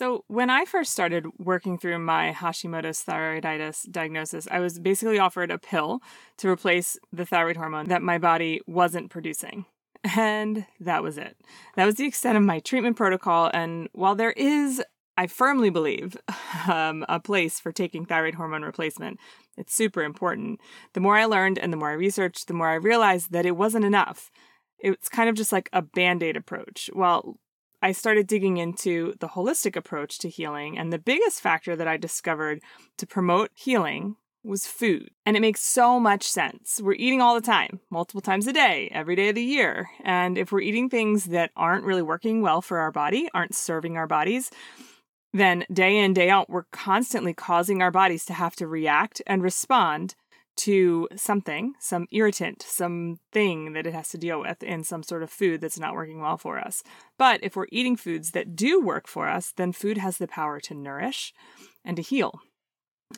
So, 0.00 0.24
when 0.28 0.48
I 0.48 0.64
first 0.64 0.92
started 0.92 1.26
working 1.38 1.76
through 1.76 1.98
my 1.98 2.32
Hashimoto's 2.32 3.04
thyroiditis 3.04 3.92
diagnosis, 3.92 4.48
I 4.50 4.58
was 4.58 4.78
basically 4.78 5.18
offered 5.18 5.50
a 5.50 5.58
pill 5.58 6.00
to 6.38 6.48
replace 6.48 6.96
the 7.12 7.26
thyroid 7.26 7.58
hormone 7.58 7.88
that 7.88 8.00
my 8.00 8.16
body 8.16 8.62
wasn't 8.66 9.10
producing. 9.10 9.66
And 10.02 10.64
that 10.80 11.02
was 11.02 11.18
it. 11.18 11.36
That 11.76 11.84
was 11.84 11.96
the 11.96 12.06
extent 12.06 12.38
of 12.38 12.42
my 12.42 12.60
treatment 12.60 12.96
protocol. 12.96 13.50
And 13.52 13.90
while 13.92 14.14
there 14.14 14.30
is, 14.30 14.82
I 15.18 15.26
firmly 15.26 15.68
believe, 15.68 16.16
um, 16.66 17.04
a 17.06 17.20
place 17.20 17.60
for 17.60 17.70
taking 17.70 18.06
thyroid 18.06 18.36
hormone 18.36 18.62
replacement, 18.62 19.20
it's 19.58 19.74
super 19.74 20.02
important. 20.02 20.62
The 20.94 21.00
more 21.00 21.18
I 21.18 21.26
learned 21.26 21.58
and 21.58 21.70
the 21.70 21.76
more 21.76 21.90
I 21.90 21.92
researched, 21.92 22.48
the 22.48 22.54
more 22.54 22.70
I 22.70 22.76
realized 22.76 23.32
that 23.32 23.44
it 23.44 23.54
wasn't 23.54 23.84
enough. 23.84 24.30
It's 24.78 25.10
kind 25.10 25.28
of 25.28 25.34
just 25.34 25.52
like 25.52 25.68
a 25.74 25.82
band 25.82 26.22
aid 26.22 26.38
approach. 26.38 26.88
Well, 26.94 27.36
I 27.82 27.92
started 27.92 28.26
digging 28.26 28.58
into 28.58 29.14
the 29.20 29.28
holistic 29.28 29.76
approach 29.76 30.18
to 30.18 30.28
healing, 30.28 30.76
and 30.76 30.92
the 30.92 30.98
biggest 30.98 31.40
factor 31.40 31.76
that 31.76 31.88
I 31.88 31.96
discovered 31.96 32.60
to 32.98 33.06
promote 33.06 33.50
healing 33.54 34.16
was 34.42 34.66
food. 34.66 35.10
And 35.26 35.36
it 35.36 35.40
makes 35.40 35.60
so 35.60 36.00
much 36.00 36.24
sense. 36.24 36.80
We're 36.82 36.94
eating 36.94 37.20
all 37.20 37.34
the 37.34 37.40
time, 37.40 37.80
multiple 37.90 38.20
times 38.20 38.46
a 38.46 38.52
day, 38.52 38.90
every 38.92 39.16
day 39.16 39.30
of 39.30 39.34
the 39.34 39.42
year. 39.42 39.90
And 40.02 40.38
if 40.38 40.50
we're 40.50 40.60
eating 40.60 40.88
things 40.88 41.26
that 41.26 41.50
aren't 41.56 41.84
really 41.84 42.02
working 42.02 42.40
well 42.40 42.62
for 42.62 42.78
our 42.78 42.90
body, 42.90 43.28
aren't 43.34 43.54
serving 43.54 43.96
our 43.96 44.06
bodies, 44.06 44.50
then 45.32 45.64
day 45.72 45.98
in, 45.98 46.12
day 46.14 46.30
out, 46.30 46.50
we're 46.50 46.64
constantly 46.72 47.34
causing 47.34 47.82
our 47.82 47.90
bodies 47.90 48.24
to 48.26 48.32
have 48.32 48.56
to 48.56 48.66
react 48.66 49.22
and 49.26 49.42
respond 49.42 50.14
to 50.56 51.08
something, 51.16 51.74
some 51.78 52.06
irritant, 52.10 52.62
something 52.62 53.72
that 53.72 53.86
it 53.86 53.94
has 53.94 54.08
to 54.10 54.18
deal 54.18 54.40
with 54.40 54.62
in 54.62 54.84
some 54.84 55.02
sort 55.02 55.22
of 55.22 55.30
food 55.30 55.60
that's 55.60 55.78
not 55.78 55.94
working 55.94 56.20
well 56.20 56.36
for 56.36 56.58
us. 56.58 56.82
But 57.18 57.40
if 57.42 57.56
we're 57.56 57.66
eating 57.72 57.96
foods 57.96 58.32
that 58.32 58.54
do 58.56 58.80
work 58.80 59.06
for 59.06 59.28
us, 59.28 59.52
then 59.56 59.72
food 59.72 59.98
has 59.98 60.18
the 60.18 60.28
power 60.28 60.60
to 60.60 60.74
nourish 60.74 61.32
and 61.84 61.96
to 61.96 62.02
heal. 62.02 62.40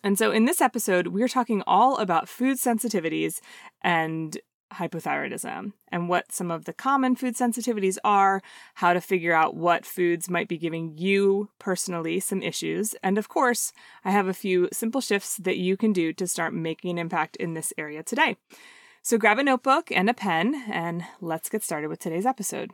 And 0.03 0.19
so 0.19 0.31
in 0.31 0.47
this 0.47 0.61
episode, 0.61 1.09
we're 1.09 1.29
talking 1.29 1.63
all 1.67 1.99
about 1.99 2.29
food 2.29 2.59
sensitivities 2.59 3.41
and 3.83 4.39
hypothyroidism 4.75 5.73
and 5.89 6.09
what 6.09 6.33
some 6.33 6.51
of 6.51 6.65
the 6.65 6.73
common 6.73 7.15
food 7.15 7.37
sensitivities 7.37 7.99
are, 8.05 8.43
how 8.75 8.93
to 8.93 9.01
figure 9.01 9.33
out 9.33 9.55
what 9.57 9.87
foods 9.87 10.31
might 10.31 10.49
be 10.49 10.59
giving 10.59 10.97
you 10.97 11.51
personally 11.59 12.21
some 12.21 12.43
issues, 12.43 12.95
and 13.03 13.19
of 13.19 13.29
course, 13.29 13.73
I 14.05 14.11
have 14.11 14.29
a 14.29 14.35
few 14.35 14.69
simple 14.73 15.01
shifts 15.01 15.37
that 15.39 15.59
you 15.59 15.77
can 15.77 15.93
do 15.93 16.13
to 16.15 16.27
start 16.27 16.55
making 16.55 16.91
an 16.91 16.99
impact 16.99 17.37
in 17.37 17.55
this 17.55 17.73
area 17.77 18.03
today. 18.03 18.37
So 19.03 19.19
grab 19.19 19.39
a 19.39 19.43
notebook 19.43 19.91
and 19.91 20.09
a 20.09 20.15
pen, 20.15 20.65
and 20.71 21.05
let's 21.21 21.49
get 21.49 21.65
started 21.65 21.89
with 21.89 21.99
today's 21.99 22.27
episode. 22.27 22.71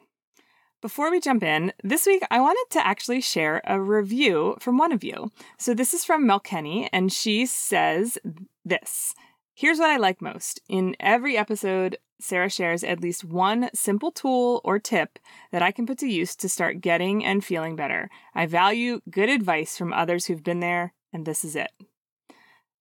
Before 0.80 1.10
we 1.10 1.18
jump 1.18 1.42
in, 1.42 1.72
this 1.82 2.06
week 2.06 2.22
I 2.30 2.40
wanted 2.40 2.66
to 2.70 2.86
actually 2.86 3.20
share 3.20 3.60
a 3.64 3.80
review 3.80 4.56
from 4.60 4.78
one 4.78 4.92
of 4.92 5.02
you. 5.02 5.32
So 5.58 5.74
this 5.74 5.92
is 5.92 6.04
from 6.04 6.24
Mel 6.24 6.38
Kenny, 6.38 6.88
and 6.92 7.12
she 7.12 7.46
says 7.46 8.16
this 8.64 9.14
Here's 9.58 9.80
what 9.80 9.90
I 9.90 9.96
like 9.96 10.22
most. 10.22 10.60
In 10.68 10.94
every 11.00 11.36
episode, 11.36 11.98
Sarah 12.20 12.48
shares 12.48 12.84
at 12.84 13.00
least 13.00 13.24
one 13.24 13.70
simple 13.74 14.12
tool 14.12 14.60
or 14.62 14.78
tip 14.78 15.18
that 15.50 15.62
I 15.62 15.72
can 15.72 15.84
put 15.84 15.98
to 15.98 16.06
use 16.06 16.36
to 16.36 16.48
start 16.48 16.80
getting 16.80 17.24
and 17.24 17.44
feeling 17.44 17.74
better. 17.74 18.08
I 18.36 18.46
value 18.46 19.00
good 19.10 19.28
advice 19.28 19.76
from 19.76 19.92
others 19.92 20.26
who've 20.26 20.44
been 20.44 20.60
there, 20.60 20.94
and 21.12 21.26
this 21.26 21.44
is 21.44 21.56
it. 21.56 21.72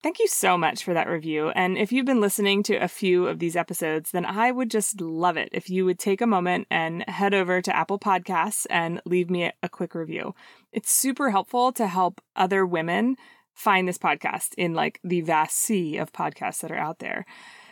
Thank 0.04 0.20
you 0.20 0.28
so 0.28 0.56
much 0.56 0.84
for 0.84 0.94
that 0.94 1.10
review. 1.10 1.50
And 1.50 1.80
if 1.80 1.92
you've 1.92 2.06
been 2.06 2.22
listening 2.22 2.62
to 2.64 2.76
a 2.76 2.88
few 2.88 3.26
of 3.28 3.40
these 3.40 3.56
episodes, 3.56 4.12
then 4.12 4.24
I 4.24 4.52
would 4.52 4.70
just 4.70 5.02
love 5.02 5.36
it 5.36 5.50
if 5.54 5.72
you 5.72 5.84
would 5.86 5.98
take 5.98 6.22
a 6.22 6.28
moment 6.28 6.68
and 6.70 7.04
head 7.10 7.34
over 7.34 7.60
to 7.60 7.76
Apple 7.76 7.98
Podcasts 7.98 8.68
and 8.70 9.02
leave 9.04 9.32
me 9.32 9.52
a 9.64 9.68
quick 9.70 9.96
review. 9.96 10.36
It's 10.72 10.92
super 10.92 11.32
helpful 11.32 11.72
to 11.72 11.88
help 11.88 12.22
other 12.36 12.68
women 12.68 13.16
find 13.58 13.88
this 13.88 13.98
podcast 13.98 14.54
in 14.56 14.76
like 14.76 15.00
the 15.04 15.22
vast 15.22 15.58
sea 15.58 15.98
of 15.98 16.14
podcasts 16.14 16.62
that 16.62 16.72
are 16.72 16.78
out 16.78 17.00
there. 17.00 17.26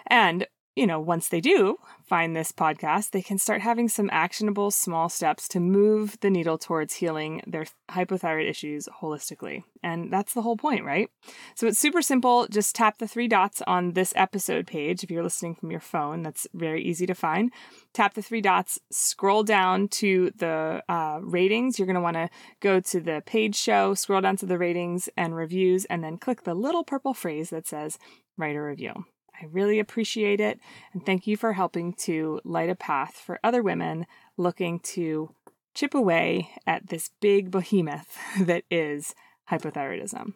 And 0.08 0.48
you 0.76 0.86
know, 0.86 1.00
once 1.00 1.30
they 1.30 1.40
do 1.40 1.78
find 2.04 2.36
this 2.36 2.52
podcast, 2.52 3.12
they 3.12 3.22
can 3.22 3.38
start 3.38 3.62
having 3.62 3.88
some 3.88 4.10
actionable 4.12 4.72
small 4.72 5.08
steps 5.08 5.48
to 5.48 5.60
move 5.60 6.18
the 6.20 6.30
needle 6.30 6.58
towards 6.58 6.96
healing 6.96 7.42
their 7.48 7.66
hypothyroid 7.90 8.48
issues 8.50 8.90
holistically. 9.02 9.64
And 9.82 10.12
that's 10.12 10.34
the 10.34 10.42
whole 10.42 10.58
point, 10.58 10.84
right? 10.84 11.10
So 11.56 11.68
it's 11.68 11.80
super 11.80 12.02
simple. 12.02 12.48
Just 12.48 12.76
tap 12.76 12.98
the 12.98 13.08
three 13.08 13.30
dots 13.30 13.62
on 13.66 13.94
this 13.94 14.12
episode 14.18 14.68
page 14.68 15.04
if 15.04 15.10
you're 15.10 15.24
listening 15.24 15.56
from 15.56 15.72
your 15.72 15.80
phone. 15.80 16.24
That's 16.24 16.46
very 16.54 16.84
easy 16.84 17.06
to 17.06 17.16
find. 17.16 17.52
Tap 17.94 18.14
the 18.14 18.22
three 18.22 18.42
dots, 18.42 18.78
scroll 18.92 19.44
down 19.44 19.88
to 19.90 20.32
the 20.36 20.84
uh, 20.90 21.20
ratings. 21.22 21.80
You're 21.80 21.86
going 21.86 21.96
to 21.96 22.02
want 22.02 22.18
to 22.18 22.30
go 22.60 22.82
to 22.82 23.00
the 23.00 23.24
page 23.26 23.56
show, 23.56 23.94
scroll 23.94 24.22
down 24.22 24.36
to 24.38 24.46
the 24.46 24.58
ratings 24.58 25.08
and 25.16 25.36
reviews, 25.36 25.86
and 25.86 26.04
then 26.04 26.18
click 26.18 26.44
the 26.44 26.54
little 26.54 26.84
purple 26.84 27.14
phrase 27.14 27.50
that 27.52 27.66
says 27.66 27.98
write 28.38 28.58
a 28.58 28.62
review. 28.62 29.06
I 29.42 29.46
really 29.52 29.80
appreciate 29.80 30.40
it. 30.40 30.60
And 30.94 31.06
thank 31.06 31.28
you 31.28 31.36
for 31.36 31.54
helping 31.54 31.94
to 31.94 32.40
light 32.46 32.70
a 32.70 32.76
path 32.76 33.16
for 33.16 33.40
other 33.44 33.62
women 33.62 34.06
looking 34.38 34.80
to 34.80 35.32
chip 35.74 35.94
away 35.94 36.52
at 36.66 36.88
this 36.88 37.10
big 37.20 37.52
behemoth 37.52 38.18
that 38.40 38.64
is 38.72 39.14
hypothyroidism. 39.52 40.34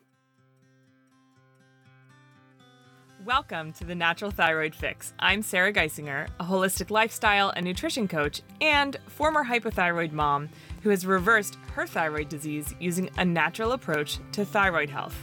Welcome 3.26 3.74
to 3.74 3.86
the 3.86 3.96
Natural 3.96 4.32
Thyroid 4.32 4.76
Fix. 4.76 5.14
I'm 5.20 5.44
Sarah 5.44 5.72
Geissinger, 5.72 6.28
a 6.40 6.44
holistic 6.44 6.90
lifestyle 6.90 7.52
and 7.56 7.66
nutrition 7.66 8.08
coach 8.08 8.42
and 8.60 8.98
former 9.08 9.46
hypothyroid 9.46 10.12
mom 10.12 10.50
who 10.84 10.90
has 10.90 11.06
reversed 11.06 11.58
her 11.74 11.88
thyroid 11.88 12.28
disease 12.28 12.74
using 12.80 13.10
a 13.18 13.24
natural 13.24 13.74
approach 13.74 14.20
to 14.34 14.44
thyroid 14.44 14.90
health. 14.90 15.16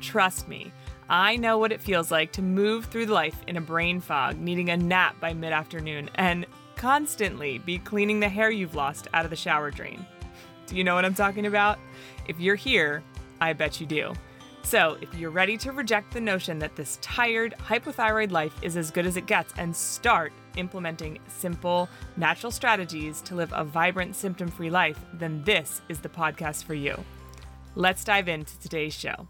Trust 0.00 0.48
me, 0.48 0.72
I 1.08 1.36
know 1.36 1.58
what 1.58 1.70
it 1.70 1.80
feels 1.80 2.10
like 2.10 2.32
to 2.32 2.42
move 2.42 2.86
through 2.86 3.06
life 3.06 3.40
in 3.46 3.56
a 3.56 3.60
brain 3.60 4.00
fog, 4.00 4.38
needing 4.38 4.70
a 4.70 4.76
nap 4.76 5.20
by 5.20 5.34
mid 5.34 5.52
afternoon, 5.52 6.10
and 6.16 6.46
constantly 6.74 7.58
be 7.58 7.78
cleaning 7.78 8.20
the 8.20 8.28
hair 8.28 8.50
you've 8.50 8.74
lost 8.74 9.06
out 9.14 9.24
of 9.24 9.30
the 9.30 9.36
shower 9.36 9.70
drain. 9.70 10.04
Do 10.66 10.76
you 10.76 10.82
know 10.82 10.96
what 10.96 11.04
I'm 11.04 11.14
talking 11.14 11.46
about? 11.46 11.78
If 12.26 12.40
you're 12.40 12.56
here, 12.56 13.04
I 13.40 13.52
bet 13.52 13.80
you 13.80 13.86
do. 13.86 14.14
So, 14.64 14.98
if 15.00 15.14
you're 15.14 15.30
ready 15.30 15.56
to 15.58 15.70
reject 15.70 16.12
the 16.12 16.20
notion 16.20 16.58
that 16.58 16.74
this 16.74 16.98
tired, 17.00 17.54
hypothyroid 17.56 18.32
life 18.32 18.52
is 18.62 18.76
as 18.76 18.90
good 18.90 19.06
as 19.06 19.16
it 19.16 19.26
gets 19.26 19.54
and 19.58 19.74
start 19.74 20.32
implementing 20.56 21.20
simple, 21.28 21.88
natural 22.16 22.50
strategies 22.50 23.20
to 23.22 23.36
live 23.36 23.52
a 23.54 23.62
vibrant, 23.62 24.16
symptom 24.16 24.48
free 24.48 24.70
life, 24.70 24.98
then 25.12 25.44
this 25.44 25.82
is 25.88 26.00
the 26.00 26.08
podcast 26.08 26.64
for 26.64 26.74
you. 26.74 26.98
Let's 27.76 28.02
dive 28.02 28.26
into 28.26 28.58
today's 28.58 28.94
show. 28.94 29.28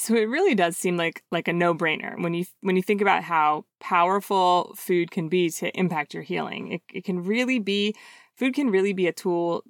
So 0.00 0.14
it 0.14 0.30
really 0.30 0.54
does 0.54 0.78
seem 0.78 0.96
like 0.96 1.22
like 1.30 1.46
a 1.46 1.52
no-brainer 1.52 2.18
when 2.22 2.32
you 2.32 2.46
when 2.62 2.74
you 2.74 2.82
think 2.82 3.02
about 3.02 3.22
how 3.22 3.66
powerful 3.80 4.72
food 4.74 5.10
can 5.10 5.28
be 5.28 5.50
to 5.50 5.68
impact 5.78 6.14
your 6.14 6.22
healing. 6.22 6.72
It 6.72 6.82
it 6.90 7.04
can 7.04 7.22
really 7.22 7.58
be 7.58 7.94
food 8.34 8.54
can 8.54 8.70
really 8.70 8.94
be 8.94 9.08
a 9.08 9.12
tool 9.12 9.62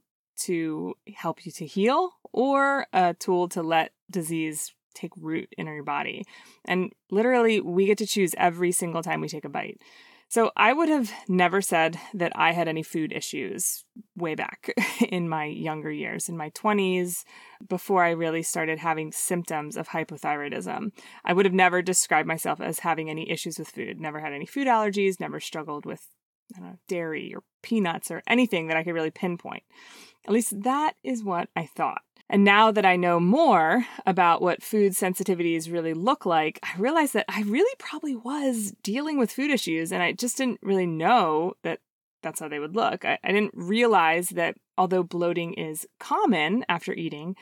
to 0.43 0.95
help 1.17 1.45
you 1.45 1.51
to 1.51 1.67
heal 1.67 2.13
or 2.33 2.87
a 2.93 3.15
tool 3.15 3.49
to 3.49 3.61
let 3.61 3.91
disease 4.09 4.73
take 4.95 5.11
root 5.17 5.49
in 5.59 5.67
your 5.67 5.83
body. 5.83 6.23
And 6.65 6.93
literally 7.11 7.61
we 7.61 7.87
get 7.87 7.99
to 7.99 8.07
choose 8.07 8.33
every 8.39 8.71
single 8.71 9.03
time 9.03 9.21
we 9.21 9.29
take 9.29 9.45
a 9.45 9.49
bite. 9.49 9.83
So 10.31 10.53
I 10.57 10.73
would 10.73 10.89
have 10.89 11.13
never 11.29 11.61
said 11.61 11.99
that 12.15 12.33
I 12.37 12.53
had 12.53 12.69
any 12.69 12.85
food 12.85 13.13
issues 13.13 13.85
way 14.17 14.37
back 14.37 14.73
in 15.09 15.29
my 15.29 15.47
younger 15.47 15.91
years, 15.91 16.29
in 16.29 16.37
my 16.37 16.51
20s, 16.51 17.25
before 17.69 18.05
I 18.05 18.11
really 18.11 18.45
started 18.45 18.79
having 18.79 19.11
symptoms 19.11 19.77
of 19.77 19.89
hypothyroidism. 19.89 20.93
I 21.25 21.33
would 21.33 21.47
have 21.47 21.53
never 21.53 21.83
described 21.83 22.29
myself 22.29 22.61
as 22.61 22.79
having 22.79 23.11
any 23.11 23.29
issues 23.29 23.59
with 23.59 23.71
food, 23.71 24.01
never 24.01 24.21
had 24.21 24.33
any 24.33 24.47
food 24.47 24.69
allergies, 24.69 25.19
never 25.19 25.41
struggled 25.41 25.85
with 25.85 26.07
know, 26.59 26.79
dairy 26.89 27.35
or 27.35 27.43
peanuts 27.63 28.11
or 28.11 28.23
anything 28.27 28.69
that 28.69 28.77
I 28.77 28.83
could 28.83 28.95
really 28.95 29.11
pinpoint. 29.11 29.63
At 30.27 30.33
least 30.33 30.63
that 30.63 30.95
is 31.03 31.25
what 31.25 31.49
I 31.57 31.67
thought. 31.67 32.03
And 32.33 32.45
now 32.45 32.71
that 32.71 32.87
I 32.87 32.95
know 32.95 33.19
more 33.19 33.85
about 34.07 34.41
what 34.41 34.63
food 34.63 34.93
sensitivities 34.93 35.71
really 35.71 35.95
look 35.95 36.25
like, 36.25 36.61
I 36.63 36.79
realize 36.79 37.11
that 37.11 37.25
I 37.29 37.43
really 37.43 37.75
probably 37.81 38.15
was 38.15 38.73
dealing 38.85 39.19
with 39.19 39.33
food 39.33 39.51
issues 39.51 39.91
and 39.91 40.01
I 40.01 40.13
just 40.13 40.37
didn't 40.37 40.61
really 40.63 40.87
know 40.87 41.55
that 41.65 41.81
that's 42.23 42.39
how 42.39 42.47
they 42.47 42.61
would 42.61 42.77
look. 42.77 43.05
I, 43.05 43.19
I 43.25 43.33
didn't 43.33 43.55
realize 43.55 44.29
that 44.29 44.55
although 44.79 45.03
bloating 45.03 45.55
is 45.55 45.89
common 45.99 46.65
after 46.69 46.93
eating, 46.93 47.35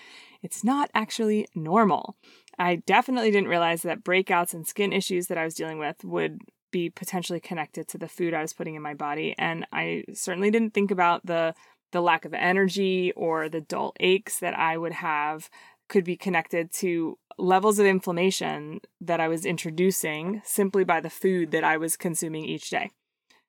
it's 0.43 0.65
not 0.65 0.91
actually 0.95 1.47
normal. 1.55 2.17
I 2.59 2.77
definitely 2.77 3.31
didn't 3.31 3.51
realize 3.51 3.83
that 3.83 4.03
breakouts 4.03 4.55
and 4.55 4.67
skin 4.67 4.95
issues 4.95 5.27
that 5.27 5.37
I 5.37 5.45
was 5.45 5.55
dealing 5.55 5.79
with 5.79 6.03
would 6.03 6.41
be 6.71 6.89
potentially 6.89 7.41
connected 7.41 7.89
to 7.89 7.99
the 7.99 8.09
food 8.09 8.33
I 8.33 8.41
was 8.41 8.55
putting 8.55 8.75
in 8.75 8.83
my 8.83 8.95
body. 8.95 9.35
And 9.37 9.67
I 9.71 10.05
certainly 10.15 10.51
didn't 10.51 10.73
think 10.73 10.91
about 10.91 11.27
the 11.27 11.55
the 11.93 12.01
lack 12.01 12.25
of 12.25 12.35
energy 12.35 13.13
or 13.17 13.49
the 13.49 13.61
dull 13.61 13.95
aches 14.01 14.39
that 14.41 14.59
I 14.59 14.77
would 14.77 14.93
have 14.93 15.49
could 15.89 16.05
be 16.05 16.17
connected 16.17 16.73
to 16.73 17.19
levels 17.39 17.79
of 17.79 17.87
inflammation 17.87 18.81
that 19.01 19.21
I 19.21 19.29
was 19.29 19.47
introducing 19.47 20.43
simply 20.45 20.85
by 20.85 21.01
the 21.01 21.11
food 21.11 21.51
that 21.53 21.65
I 21.65 21.77
was 21.77 21.97
consuming 21.97 22.45
each 22.45 22.71
day. 22.71 22.91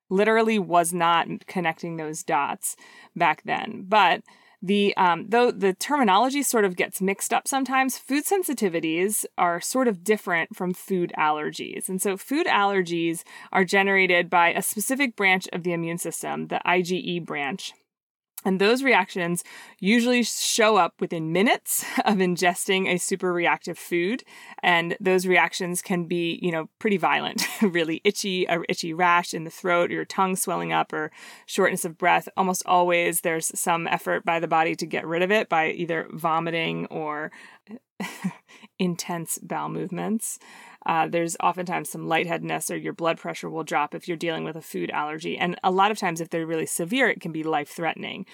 Literally 0.10 0.58
was 0.58 0.94
not 0.94 1.28
connecting 1.48 1.98
those 1.98 2.24
dots 2.24 2.76
back 3.16 3.44
then. 3.44 3.86
But 3.88 4.24
The 4.62 4.94
um, 4.98 5.28
though 5.30 5.52
the 5.52 5.74
terminology 5.74 6.44
sort 6.44 6.66
of 6.66 6.76
gets 6.76 7.00
mixed 7.02 7.32
up 7.34 7.48
sometimes. 7.48 7.98
Food 7.98 8.26
sensitivities 8.26 9.26
are 9.38 9.62
sort 9.62 9.88
of 9.88 10.04
different 10.04 10.54
from 10.54 10.74
food 10.74 11.14
allergies, 11.18 11.88
and 11.88 12.02
so 12.02 12.18
food 12.18 12.46
allergies 12.46 13.24
are 13.54 13.64
generated 13.64 14.30
by 14.30 14.52
a 14.52 14.62
specific 14.62 15.16
branch 15.16 15.48
of 15.54 15.64
the 15.64 15.72
immune 15.72 15.98
system, 15.98 16.48
the 16.48 16.60
IgE 16.66 17.26
branch. 17.26 17.72
And 18.46 18.60
those 18.60 18.84
reactions 18.84 19.44
usually 19.80 20.24
show 20.24 20.78
up 20.78 21.02
within 21.02 21.34
minutes 21.34 21.84
of 22.06 22.18
ingesting 22.18 22.88
a 22.88 22.98
super 22.98 23.34
reactive 23.34 23.78
food. 23.78 24.24
And 24.64 24.96
those 25.00 25.28
reactions 25.28 25.82
can 25.82 26.06
be, 26.06 26.40
you 26.42 26.52
know, 26.52 26.70
pretty 26.80 26.98
violent, 26.98 27.46
really 27.62 28.02
itchy, 28.04 28.46
a 28.46 28.62
itchy 28.70 28.94
rash 28.94 29.34
in 29.34 29.44
the 29.44 29.50
throat, 29.50 29.92
your 29.92 30.06
tongue 30.06 30.36
swelling 30.36 30.72
up, 30.72 30.94
or 30.94 31.12
shortness 31.46 31.84
of 31.84 31.98
breath. 31.98 32.30
Almost 32.38 32.64
always 32.66 33.22
there's 33.22 33.52
some 33.60 33.88
effort 33.88 34.24
by 34.24 34.40
the 34.40 34.48
body 34.48 34.76
to 34.76 34.86
get 34.86 35.06
rid 35.06 35.22
of 35.22 35.32
it 35.32 35.50
by 35.50 35.72
either 35.72 36.08
vomiting 36.12 36.86
or 36.88 37.32
intense 38.80 39.38
bowel 39.40 39.70
movements. 39.70 40.40
Uh, 40.86 41.08
there's 41.08 41.36
oftentimes 41.42 41.90
some 41.90 42.08
lightheadedness 42.08 42.72
or 42.72 42.78
your 42.78 42.94
blood 42.94 43.18
pressure 43.18 43.50
will 43.50 43.64
drop 43.64 43.94
if 43.94 44.08
you're 44.08 44.18
dealing 44.18 44.44
with 44.44 44.56
a 44.56 44.62
food 44.62 44.90
allergy. 44.92 45.38
And 45.38 45.60
a 45.64 45.72
lot 45.72 45.92
of 45.92 45.98
times, 45.98 46.22
if 46.22 46.30
they're 46.30 46.46
really 46.46 46.66
severe, 46.66 47.10
it 47.10 47.22
can 47.22 47.32
be 47.32 47.44
life 47.44 47.70
threatening 47.70 48.26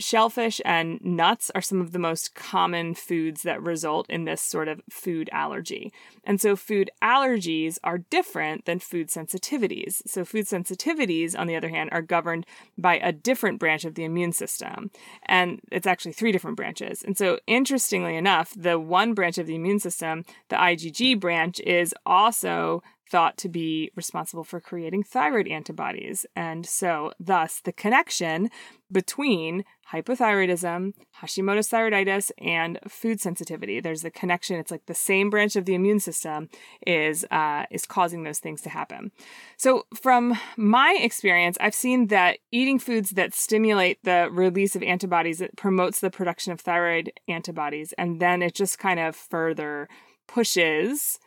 shellfish 0.00 0.60
and 0.64 1.00
nuts 1.02 1.50
are 1.54 1.60
some 1.60 1.80
of 1.80 1.92
the 1.92 1.98
most 1.98 2.34
common 2.34 2.94
foods 2.94 3.42
that 3.42 3.62
result 3.62 4.08
in 4.10 4.24
this 4.24 4.40
sort 4.40 4.68
of 4.68 4.80
food 4.90 5.28
allergy. 5.32 5.92
And 6.24 6.40
so 6.40 6.56
food 6.56 6.90
allergies 7.02 7.78
are 7.84 7.98
different 7.98 8.64
than 8.64 8.78
food 8.78 9.08
sensitivities. 9.08 10.02
So 10.06 10.24
food 10.24 10.46
sensitivities, 10.46 11.38
on 11.38 11.46
the 11.46 11.56
other 11.56 11.68
hand, 11.68 11.90
are 11.92 12.02
governed 12.02 12.46
by 12.76 12.98
a 12.98 13.12
different 13.12 13.58
branch 13.58 13.84
of 13.84 13.94
the 13.94 14.04
immune 14.04 14.32
system. 14.32 14.90
And 15.26 15.60
it's 15.70 15.86
actually 15.86 16.12
three 16.12 16.32
different 16.32 16.56
branches. 16.56 17.02
And 17.02 17.16
so 17.16 17.38
interestingly 17.46 18.16
enough, 18.16 18.52
the 18.56 18.78
one 18.78 19.14
branch 19.14 19.38
of 19.38 19.46
the 19.46 19.54
immune 19.54 19.80
system, 19.80 20.24
the 20.48 20.56
IgG 20.56 21.20
branch, 21.20 21.60
is 21.60 21.94
also 22.06 22.82
thought 23.12 23.36
to 23.36 23.48
be 23.50 23.90
responsible 23.94 24.42
for 24.42 24.58
creating 24.58 25.02
thyroid 25.02 25.46
antibodies. 25.46 26.24
And 26.34 26.64
so, 26.64 27.12
thus, 27.20 27.60
the 27.60 27.70
connection 27.70 28.48
between 28.90 29.64
hypothyroidism, 29.92 30.94
Hashimoto's 31.20 31.68
thyroiditis, 31.68 32.30
and 32.38 32.78
food 32.88 33.20
sensitivity. 33.20 33.80
There's 33.80 34.00
the 34.00 34.10
connection. 34.10 34.56
It's 34.56 34.70
like 34.70 34.86
the 34.86 34.94
same 34.94 35.28
branch 35.28 35.56
of 35.56 35.66
the 35.66 35.74
immune 35.74 36.00
system 36.00 36.48
is 36.86 37.26
uh, 37.30 37.66
is 37.70 37.84
causing 37.84 38.22
those 38.22 38.38
things 38.38 38.62
to 38.62 38.70
happen. 38.70 39.12
So, 39.58 39.84
from 39.94 40.38
my 40.56 40.96
experience, 40.98 41.58
I've 41.60 41.74
seen 41.74 42.06
that 42.06 42.38
eating 42.50 42.78
foods 42.78 43.10
that 43.10 43.34
stimulate 43.34 44.02
the 44.04 44.30
release 44.32 44.74
of 44.74 44.82
antibodies 44.82 45.42
it 45.42 45.54
promotes 45.56 46.00
the 46.00 46.10
production 46.10 46.50
of 46.54 46.60
thyroid 46.62 47.12
antibodies, 47.28 47.92
and 47.98 48.20
then 48.20 48.40
it 48.40 48.54
just 48.54 48.78
kind 48.78 48.98
of 48.98 49.14
further 49.14 49.86
pushes 50.26 51.18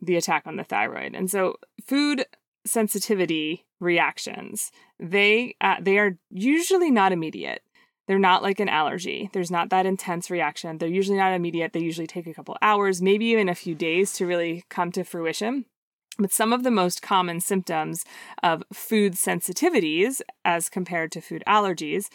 the 0.00 0.16
attack 0.16 0.42
on 0.46 0.56
the 0.56 0.64
thyroid. 0.64 1.14
And 1.14 1.30
so 1.30 1.56
food 1.84 2.26
sensitivity 2.66 3.64
reactions, 3.80 4.70
they 4.98 5.56
uh, 5.60 5.76
they 5.80 5.98
are 5.98 6.18
usually 6.30 6.90
not 6.90 7.12
immediate. 7.12 7.62
They're 8.06 8.18
not 8.18 8.42
like 8.42 8.60
an 8.60 8.68
allergy. 8.68 9.30
There's 9.32 9.50
not 9.50 9.70
that 9.70 9.86
intense 9.86 10.30
reaction. 10.30 10.78
They're 10.78 10.88
usually 10.88 11.18
not 11.18 11.32
immediate. 11.32 11.72
They 11.72 11.80
usually 11.80 12.06
take 12.06 12.26
a 12.28 12.34
couple 12.34 12.56
hours, 12.62 13.02
maybe 13.02 13.26
even 13.26 13.48
a 13.48 13.54
few 13.54 13.74
days 13.74 14.12
to 14.14 14.26
really 14.26 14.64
come 14.68 14.92
to 14.92 15.02
fruition. 15.02 15.64
But 16.18 16.32
some 16.32 16.52
of 16.52 16.62
the 16.62 16.70
most 16.70 17.02
common 17.02 17.40
symptoms 17.40 18.04
of 18.42 18.62
food 18.72 19.14
sensitivities 19.14 20.20
as 20.44 20.68
compared 20.68 21.12
to 21.12 21.20
food 21.20 21.42
allergies 21.46 22.08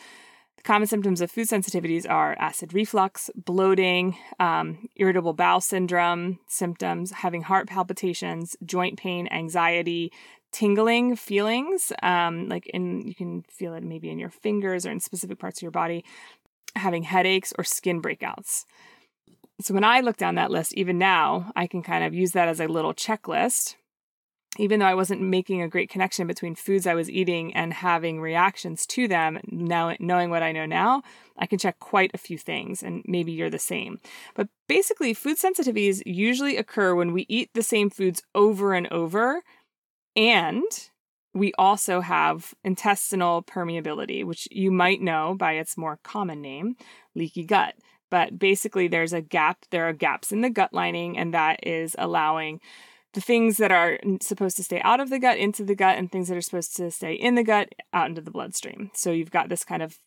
Common 0.64 0.88
symptoms 0.88 1.22
of 1.22 1.32
food 1.32 1.48
sensitivities 1.48 2.08
are 2.08 2.36
acid 2.38 2.74
reflux, 2.74 3.32
bloating, 3.36 4.18
um, 4.40 4.88
irritable 4.96 5.34
bowel 5.34 5.60
syndrome 5.60 6.40
symptoms, 6.48 7.12
having 7.12 7.42
heart 7.42 7.68
palpitations, 7.68 8.56
joint 8.64 8.98
pain, 8.98 9.28
anxiety, 9.32 10.12
tingling 10.52 11.16
feelings, 11.16 11.92
um, 12.04 12.48
like 12.48 12.68
in 12.68 13.08
you 13.08 13.16
can 13.16 13.44
feel 13.50 13.74
it 13.74 13.84
maybe 13.84 14.10
in 14.10 14.20
your 14.20 14.30
fingers 14.30 14.86
or 14.86 14.92
in 14.92 15.00
specific 15.00 15.40
parts 15.40 15.60
of 15.60 15.64
your 15.64 15.72
body, 15.72 16.04
having 16.76 17.04
headaches 17.04 17.54
or 17.58 17.64
skin 17.64 18.02
breakouts. 18.02 18.66
So 19.62 19.74
when 19.74 19.84
I 19.84 20.02
look 20.02 20.18
down 20.18 20.36
that 20.36 20.52
list, 20.52 20.74
even 20.74 20.98
now, 20.98 21.52
I 21.56 21.68
can 21.68 21.84
kind 21.84 22.04
of 22.04 22.14
use 22.14 22.32
that 22.32 22.48
as 22.48 22.60
a 22.60 22.68
little 22.68 22.94
checklist 22.94 23.76
even 24.58 24.80
though 24.80 24.86
I 24.86 24.96
wasn't 24.96 25.22
making 25.22 25.62
a 25.62 25.70
great 25.70 25.90
connection 25.90 26.28
between 26.28 26.56
foods 26.56 26.86
I 26.86 26.94
was 26.94 27.10
eating 27.10 27.54
and 27.54 27.74
having 27.74 28.20
reactions 28.20 28.86
to 28.88 29.08
them, 29.08 29.40
now 29.48 29.96
knowing 30.00 30.30
what 30.30 30.44
I 30.44 30.52
know 30.52 30.66
now, 30.66 31.04
I 31.38 31.46
can 31.46 31.58
check 31.58 31.80
quite 31.80 32.12
a 32.14 32.18
few 32.18 32.38
things, 32.38 32.84
and 32.84 33.02
maybe 33.08 33.32
you're 33.32 33.50
the 33.50 33.60
same. 33.60 34.00
But 34.36 34.50
basically, 34.68 35.14
food 35.14 35.38
sensitivities 35.38 36.02
usually 36.06 36.58
occur 36.58 36.94
when 36.94 37.14
we 37.14 37.26
eat 37.30 37.50
the 37.54 37.64
same 37.64 37.90
foods 37.90 38.24
over 38.36 38.74
and 38.74 38.88
over, 38.92 39.42
and 40.18 40.64
we 41.34 41.54
also 41.58 42.02
have 42.02 42.54
intestinal 42.66 43.44
permeability, 43.44 44.26
which 44.26 44.50
you 44.52 44.70
might 44.70 45.02
know 45.02 45.34
by 45.34 45.54
its 45.54 45.78
more 45.78 45.98
common 46.04 46.42
name, 46.42 46.76
leaky 47.16 47.46
gut. 47.46 47.76
But 48.10 48.38
basically, 48.38 48.90
there's 48.90 49.14
a 49.14 49.22
gap, 49.22 49.60
there 49.72 49.88
are 49.88 49.94
gaps 49.94 50.34
in 50.34 50.42
the 50.42 50.50
gut 50.50 50.74
lining, 50.74 51.18
and 51.18 51.34
that 51.34 51.66
is 51.66 51.96
allowing 51.98 52.60
the 53.14 53.22
things 53.22 53.58
that 53.58 53.72
are 53.72 54.00
supposed 54.22 54.58
to 54.58 54.64
stay 54.64 54.82
out 54.82 55.00
of 55.00 55.10
the 55.10 55.20
gut 55.20 55.38
into 55.38 55.64
the 55.64 55.76
gut 55.76 55.98
and 55.98 56.12
things 56.12 56.30
that 56.30 56.38
are 56.38 56.42
supposed 56.42 56.76
to 56.78 56.90
stay 56.92 57.14
in 57.14 57.36
the 57.36 57.44
gut 57.44 57.74
out 57.94 58.08
into 58.08 58.22
the 58.22 58.32
bloodstream. 58.32 58.92
So 58.94 59.12
you've 59.12 59.32
got 59.32 59.50
this 59.50 59.64
kind 59.64 59.84
of 59.84 59.98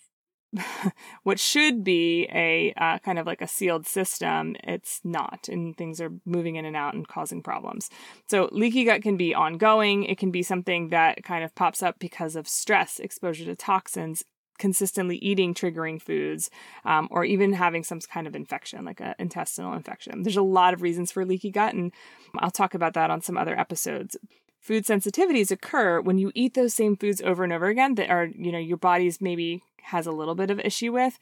what 1.22 1.40
should 1.40 1.82
be 1.82 2.28
a 2.32 2.72
uh, 2.76 2.98
kind 2.98 3.18
of 3.18 3.26
like 3.26 3.42
a 3.42 3.48
sealed 3.48 3.86
system, 3.86 4.56
it's 4.64 5.00
not, 5.04 5.48
and 5.48 5.76
things 5.76 6.00
are 6.00 6.12
moving 6.24 6.56
in 6.56 6.64
and 6.64 6.76
out 6.76 6.94
and 6.94 7.08
causing 7.08 7.42
problems. 7.42 7.90
So, 8.28 8.48
leaky 8.52 8.84
gut 8.84 9.02
can 9.02 9.16
be 9.16 9.34
ongoing. 9.34 10.04
It 10.04 10.18
can 10.18 10.30
be 10.30 10.42
something 10.42 10.90
that 10.90 11.24
kind 11.24 11.44
of 11.44 11.54
pops 11.54 11.82
up 11.82 11.98
because 11.98 12.36
of 12.36 12.48
stress, 12.48 12.98
exposure 13.00 13.44
to 13.46 13.56
toxins, 13.56 14.22
consistently 14.58 15.16
eating 15.16 15.54
triggering 15.54 16.00
foods 16.00 16.50
um, 16.84 17.08
or 17.10 17.24
even 17.24 17.52
having 17.52 17.82
some 17.84 18.00
kind 18.00 18.26
of 18.26 18.34
infection 18.34 18.84
like 18.84 19.00
an 19.00 19.14
intestinal 19.18 19.74
infection 19.74 20.22
there's 20.22 20.36
a 20.36 20.42
lot 20.42 20.74
of 20.74 20.82
reasons 20.82 21.10
for 21.10 21.24
leaky 21.24 21.50
gut 21.50 21.74
and 21.74 21.92
i'll 22.38 22.50
talk 22.50 22.74
about 22.74 22.94
that 22.94 23.10
on 23.10 23.20
some 23.20 23.36
other 23.36 23.58
episodes 23.58 24.16
food 24.60 24.84
sensitivities 24.84 25.50
occur 25.50 26.00
when 26.00 26.18
you 26.18 26.30
eat 26.34 26.54
those 26.54 26.74
same 26.74 26.96
foods 26.96 27.20
over 27.22 27.44
and 27.44 27.52
over 27.52 27.66
again 27.66 27.94
that 27.94 28.10
are 28.10 28.26
you 28.26 28.52
know 28.52 28.58
your 28.58 28.76
body's 28.76 29.20
maybe 29.20 29.62
has 29.82 30.06
a 30.06 30.12
little 30.12 30.34
bit 30.34 30.50
of 30.50 30.58
issue 30.60 30.92
with 30.92 31.18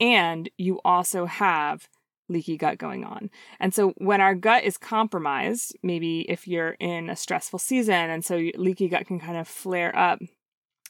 and 0.00 0.50
you 0.58 0.80
also 0.84 1.26
have 1.26 1.88
leaky 2.28 2.56
gut 2.56 2.78
going 2.78 3.04
on. 3.04 3.30
And 3.60 3.74
so 3.74 3.90
when 3.98 4.20
our 4.20 4.34
gut 4.34 4.64
is 4.64 4.76
compromised, 4.76 5.76
maybe 5.82 6.20
if 6.28 6.48
you're 6.48 6.76
in 6.80 7.08
a 7.08 7.16
stressful 7.16 7.58
season 7.58 8.10
and 8.10 8.24
so 8.24 8.36
leaky 8.56 8.88
gut 8.88 9.06
can 9.06 9.20
kind 9.20 9.36
of 9.36 9.46
flare 9.48 9.96
up 9.96 10.20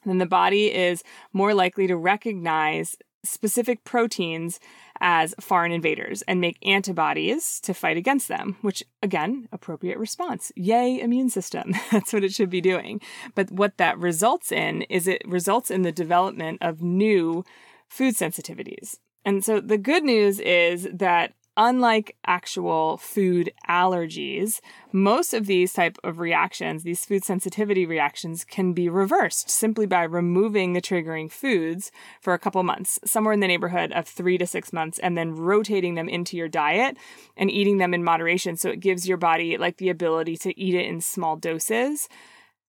then 0.06 0.18
the 0.18 0.26
body 0.26 0.72
is 0.72 1.02
more 1.32 1.54
likely 1.54 1.86
to 1.86 1.96
recognize 1.96 2.96
specific 3.24 3.84
proteins 3.84 4.60
as 5.00 5.34
foreign 5.40 5.72
invaders 5.72 6.22
and 6.22 6.40
make 6.40 6.58
antibodies 6.66 7.60
to 7.60 7.74
fight 7.74 7.96
against 7.96 8.28
them, 8.28 8.56
which 8.62 8.82
again, 9.02 9.48
appropriate 9.52 9.98
response. 9.98 10.52
Yay, 10.56 11.00
immune 11.00 11.28
system. 11.28 11.74
That's 11.92 12.12
what 12.12 12.24
it 12.24 12.32
should 12.32 12.50
be 12.50 12.60
doing. 12.60 13.00
But 13.34 13.50
what 13.50 13.76
that 13.76 13.98
results 13.98 14.50
in 14.50 14.82
is 14.82 15.06
it 15.06 15.22
results 15.26 15.70
in 15.70 15.82
the 15.82 15.92
development 15.92 16.58
of 16.62 16.82
new 16.82 17.44
food 17.88 18.14
sensitivities. 18.14 18.98
And 19.24 19.44
so 19.44 19.60
the 19.60 19.78
good 19.78 20.04
news 20.04 20.38
is 20.38 20.88
that 20.92 21.34
unlike 21.56 22.16
actual 22.26 22.96
food 22.96 23.52
allergies, 23.68 24.60
most 24.92 25.32
of 25.32 25.46
these 25.46 25.72
type 25.72 25.98
of 26.04 26.18
reactions, 26.18 26.82
these 26.82 27.04
food 27.04 27.24
sensitivity 27.24 27.86
reactions 27.86 28.44
can 28.44 28.72
be 28.72 28.88
reversed 28.88 29.50
simply 29.50 29.86
by 29.86 30.02
removing 30.02 30.72
the 30.72 30.82
triggering 30.82 31.30
foods 31.30 31.90
for 32.20 32.34
a 32.34 32.38
couple 32.38 32.62
months, 32.62 32.98
somewhere 33.04 33.32
in 33.32 33.40
the 33.40 33.48
neighborhood 33.48 33.92
of 33.92 34.06
3 34.06 34.38
to 34.38 34.46
6 34.46 34.72
months 34.72 34.98
and 34.98 35.16
then 35.16 35.34
rotating 35.34 35.94
them 35.94 36.08
into 36.08 36.36
your 36.36 36.48
diet 36.48 36.96
and 37.36 37.50
eating 37.50 37.78
them 37.78 37.94
in 37.94 38.04
moderation. 38.04 38.56
So 38.56 38.70
it 38.70 38.80
gives 38.80 39.08
your 39.08 39.18
body 39.18 39.56
like 39.56 39.78
the 39.78 39.88
ability 39.88 40.36
to 40.38 40.58
eat 40.58 40.74
it 40.74 40.86
in 40.86 41.00
small 41.00 41.36
doses 41.36 42.08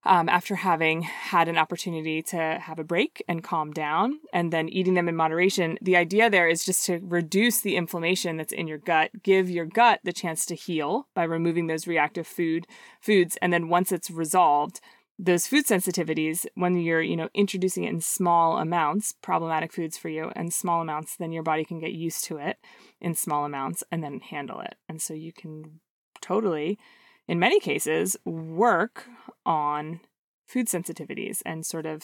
um, 0.07 0.29
after 0.29 0.55
having 0.55 1.01
had 1.01 1.49
an 1.49 1.57
opportunity 1.57 2.23
to 2.23 2.37
have 2.61 2.79
a 2.79 2.83
break 2.83 3.23
and 3.27 3.43
calm 3.43 3.71
down 3.71 4.19
and 4.31 4.53
then 4.53 4.69
eating 4.69 4.93
them 4.93 5.09
in 5.09 5.15
moderation. 5.15 5.77
The 5.81 5.97
idea 5.97 6.29
there 6.29 6.47
is 6.47 6.65
just 6.65 6.85
to 6.85 6.99
reduce 7.03 7.59
the 7.59 7.75
inflammation 7.75 8.37
that's 8.37 8.53
in 8.53 8.67
your 8.67 8.77
gut, 8.77 9.11
give 9.21 9.49
your 9.49 9.65
gut 9.65 9.99
the 10.03 10.13
chance 10.13 10.45
to 10.47 10.55
heal 10.55 11.07
by 11.13 11.23
removing 11.23 11.67
those 11.67 11.87
reactive 11.87 12.25
food 12.25 12.65
foods. 13.01 13.37
And 13.41 13.51
then 13.51 13.67
once 13.67 13.91
it's 13.91 14.09
resolved, 14.09 14.79
those 15.19 15.47
food 15.47 15.65
sensitivities, 15.65 16.45
when 16.55 16.77
you're, 16.77 17.01
you 17.01 17.17
know, 17.17 17.29
introducing 17.33 17.83
it 17.83 17.89
in 17.89 17.99
small 17.99 18.59
amounts, 18.59 19.13
problematic 19.21 19.73
foods 19.73 19.97
for 19.97 20.09
you, 20.09 20.31
and 20.35 20.53
small 20.53 20.81
amounts, 20.81 21.17
then 21.17 21.31
your 21.31 21.43
body 21.43 21.65
can 21.65 21.79
get 21.79 21.91
used 21.91 22.23
to 22.25 22.37
it 22.37 22.57
in 23.01 23.13
small 23.13 23.43
amounts 23.43 23.83
and 23.91 24.03
then 24.03 24.19
handle 24.19 24.61
it. 24.61 24.75
And 24.87 25.01
so 25.01 25.13
you 25.13 25.33
can 25.33 25.81
totally 26.21 26.77
in 27.27 27.39
many 27.39 27.59
cases, 27.59 28.17
work 28.25 29.05
on 29.45 29.99
food 30.47 30.67
sensitivities 30.67 31.41
and 31.45 31.65
sort 31.65 31.85
of 31.85 32.03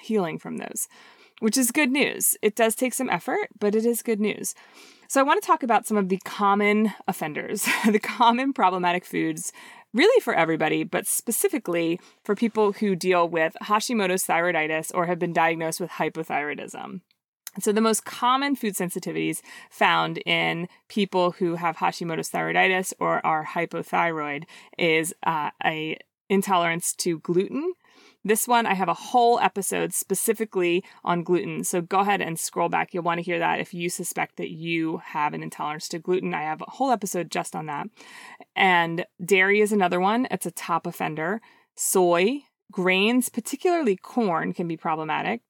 healing 0.00 0.38
from 0.38 0.58
those. 0.58 0.88
which 1.40 1.58
is 1.58 1.72
good 1.72 1.90
news. 1.90 2.36
It 2.42 2.54
does 2.54 2.76
take 2.76 2.94
some 2.94 3.10
effort, 3.10 3.48
but 3.58 3.74
it 3.74 3.84
is 3.84 4.02
good 4.02 4.20
news. 4.20 4.54
So, 5.08 5.20
I 5.20 5.24
want 5.24 5.42
to 5.42 5.46
talk 5.46 5.64
about 5.64 5.84
some 5.84 5.96
of 5.96 6.08
the 6.08 6.18
common 6.24 6.92
offenders, 7.08 7.66
the 7.90 7.98
common 7.98 8.52
problematic 8.52 9.04
foods, 9.04 9.52
really 9.92 10.20
for 10.20 10.32
everybody, 10.34 10.84
but 10.84 11.06
specifically 11.08 11.98
for 12.22 12.34
people 12.36 12.72
who 12.72 12.94
deal 12.94 13.28
with 13.28 13.56
Hashimoto's 13.64 14.24
thyroiditis 14.24 14.92
or 14.94 15.06
have 15.06 15.18
been 15.18 15.32
diagnosed 15.32 15.80
with 15.80 15.90
hypothyroidism. 15.90 17.00
So, 17.60 17.72
the 17.72 17.80
most 17.80 18.04
common 18.04 18.56
food 18.56 18.74
sensitivities 18.74 19.40
found 19.70 20.18
in 20.26 20.68
people 20.88 21.32
who 21.32 21.54
have 21.56 21.76
Hashimoto's 21.76 22.30
thyroiditis 22.30 22.92
or 22.98 23.24
are 23.24 23.44
hypothyroid 23.44 24.44
is 24.78 25.14
uh, 25.24 25.50
a 25.64 25.96
intolerance 26.28 26.94
to 26.94 27.18
gluten. 27.20 27.74
This 28.26 28.48
one, 28.48 28.64
I 28.64 28.72
have 28.72 28.88
a 28.88 28.94
whole 28.94 29.38
episode 29.38 29.92
specifically 29.92 30.82
on 31.04 31.22
gluten. 31.22 31.62
So 31.62 31.82
go 31.82 32.00
ahead 32.00 32.22
and 32.22 32.38
scroll 32.38 32.70
back. 32.70 32.94
You'll 32.94 33.02
want 33.02 33.18
to 33.18 33.24
hear 33.24 33.38
that 33.38 33.60
if 33.60 33.74
you 33.74 33.90
suspect 33.90 34.36
that 34.36 34.50
you 34.50 35.02
have 35.04 35.34
an 35.34 35.42
intolerance 35.42 35.88
to 35.88 35.98
gluten. 35.98 36.32
I 36.32 36.42
have 36.42 36.62
a 36.62 36.70
whole 36.70 36.90
episode 36.90 37.30
just 37.30 37.54
on 37.54 37.66
that. 37.66 37.88
And 38.56 39.04
dairy 39.22 39.60
is 39.60 39.72
another 39.72 40.00
one, 40.00 40.26
it's 40.30 40.46
a 40.46 40.50
top 40.50 40.86
offender. 40.86 41.42
Soy, 41.76 42.44
grains, 42.72 43.28
particularly 43.28 43.96
corn, 43.96 44.54
can 44.54 44.66
be 44.66 44.76
problematic 44.76 45.42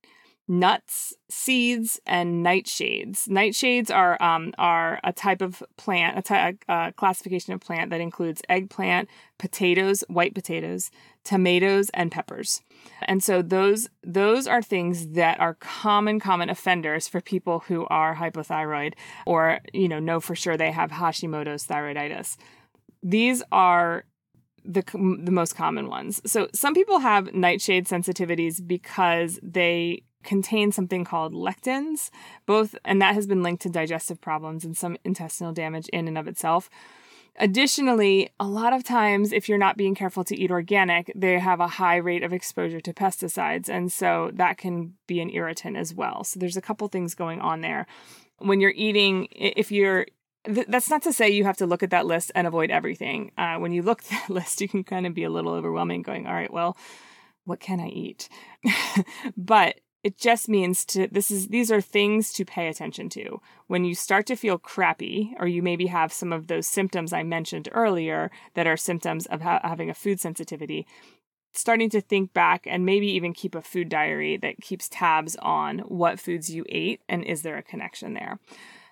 nuts, 0.46 1.14
seeds, 1.30 2.00
and 2.06 2.44
nightshades. 2.44 3.28
Nightshades 3.28 3.94
are 3.94 4.20
um, 4.22 4.52
are 4.58 5.00
a 5.02 5.12
type 5.12 5.40
of 5.40 5.62
plant, 5.76 6.18
a, 6.18 6.22
ty- 6.22 6.54
a 6.68 6.92
classification 6.92 7.52
of 7.54 7.60
plant 7.60 7.90
that 7.90 8.00
includes 8.00 8.42
eggplant, 8.48 9.08
potatoes, 9.38 10.04
white 10.08 10.34
potatoes, 10.34 10.90
tomatoes, 11.24 11.90
and 11.94 12.12
peppers. 12.12 12.60
And 13.02 13.22
so 13.22 13.40
those 13.40 13.88
those 14.02 14.46
are 14.46 14.62
things 14.62 15.08
that 15.10 15.40
are 15.40 15.54
common 15.54 16.20
common 16.20 16.50
offenders 16.50 17.08
for 17.08 17.20
people 17.20 17.60
who 17.60 17.86
are 17.86 18.16
hypothyroid 18.16 18.94
or 19.26 19.60
you 19.72 19.88
know 19.88 19.98
know 19.98 20.20
for 20.20 20.34
sure 20.34 20.56
they 20.56 20.72
have 20.72 20.90
Hashimoto's 20.90 21.66
thyroiditis. 21.66 22.36
These 23.02 23.42
are 23.50 24.04
the 24.64 24.82
the 25.22 25.32
most 25.32 25.56
common 25.56 25.88
ones. 25.88 26.20
So 26.26 26.48
some 26.54 26.74
people 26.74 26.98
have 26.98 27.32
nightshade 27.34 27.86
sensitivities 27.86 28.66
because 28.66 29.38
they 29.42 30.02
contain 30.24 30.72
something 30.72 31.04
called 31.04 31.32
lectins, 31.32 32.10
both, 32.46 32.74
and 32.84 33.00
that 33.00 33.14
has 33.14 33.26
been 33.26 33.42
linked 33.42 33.62
to 33.62 33.68
digestive 33.68 34.20
problems 34.20 34.64
and 34.64 34.76
some 34.76 34.96
intestinal 35.04 35.52
damage 35.52 35.88
in 35.88 36.08
and 36.08 36.18
of 36.18 36.26
itself. 36.26 36.68
Additionally, 37.36 38.30
a 38.38 38.46
lot 38.46 38.72
of 38.72 38.84
times, 38.84 39.32
if 39.32 39.48
you're 39.48 39.58
not 39.58 39.76
being 39.76 39.94
careful 39.94 40.22
to 40.22 40.36
eat 40.36 40.52
organic, 40.52 41.10
they 41.16 41.38
have 41.38 41.58
a 41.58 41.66
high 41.66 41.96
rate 41.96 42.22
of 42.22 42.32
exposure 42.32 42.80
to 42.80 42.92
pesticides. 42.92 43.68
And 43.68 43.92
so 43.92 44.30
that 44.34 44.56
can 44.56 44.94
be 45.08 45.20
an 45.20 45.30
irritant 45.30 45.76
as 45.76 45.92
well. 45.92 46.22
So 46.22 46.38
there's 46.38 46.56
a 46.56 46.62
couple 46.62 46.86
things 46.86 47.16
going 47.16 47.40
on 47.40 47.60
there. 47.60 47.86
When 48.38 48.60
you're 48.60 48.70
eating, 48.70 49.26
if 49.32 49.72
you're 49.72 50.06
that's 50.44 50.90
not 50.90 51.02
to 51.02 51.12
say 51.12 51.30
you 51.30 51.44
have 51.44 51.56
to 51.56 51.66
look 51.66 51.82
at 51.82 51.90
that 51.90 52.06
list 52.06 52.30
and 52.34 52.46
avoid 52.46 52.70
everything. 52.70 53.32
Uh, 53.38 53.56
when 53.56 53.72
you 53.72 53.82
look 53.82 54.02
at 54.04 54.10
that 54.10 54.30
list, 54.30 54.60
you 54.60 54.68
can 54.68 54.84
kind 54.84 55.06
of 55.06 55.14
be 55.14 55.24
a 55.24 55.30
little 55.30 55.52
overwhelming, 55.52 56.02
going, 56.02 56.26
all 56.26 56.34
right, 56.34 56.52
well, 56.52 56.76
what 57.44 57.60
can 57.60 57.80
I 57.80 57.88
eat? 57.88 58.28
but 59.36 59.80
it 60.04 60.18
just 60.18 60.50
means 60.50 60.84
to 60.84 61.08
this 61.10 61.30
is 61.30 61.48
these 61.48 61.72
are 61.72 61.80
things 61.80 62.32
to 62.34 62.44
pay 62.44 62.68
attention 62.68 63.08
to. 63.08 63.40
When 63.66 63.84
you 63.84 63.94
start 63.94 64.26
to 64.26 64.36
feel 64.36 64.58
crappy 64.58 65.34
or 65.40 65.48
you 65.48 65.62
maybe 65.62 65.86
have 65.86 66.12
some 66.12 66.32
of 66.32 66.46
those 66.46 66.66
symptoms 66.66 67.12
i 67.12 67.22
mentioned 67.22 67.68
earlier 67.72 68.30
that 68.54 68.66
are 68.66 68.76
symptoms 68.76 69.26
of 69.26 69.40
ha- 69.40 69.60
having 69.64 69.90
a 69.90 69.94
food 69.94 70.20
sensitivity 70.20 70.86
starting 71.56 71.88
to 71.88 72.00
think 72.00 72.34
back 72.34 72.66
and 72.66 72.84
maybe 72.84 73.06
even 73.06 73.32
keep 73.32 73.54
a 73.54 73.62
food 73.62 73.88
diary 73.88 74.36
that 74.36 74.60
keeps 74.60 74.88
tabs 74.88 75.36
on 75.36 75.78
what 75.80 76.20
foods 76.20 76.50
you 76.50 76.64
ate 76.68 77.00
and 77.08 77.24
is 77.24 77.42
there 77.42 77.56
a 77.56 77.62
connection 77.62 78.14
there 78.14 78.38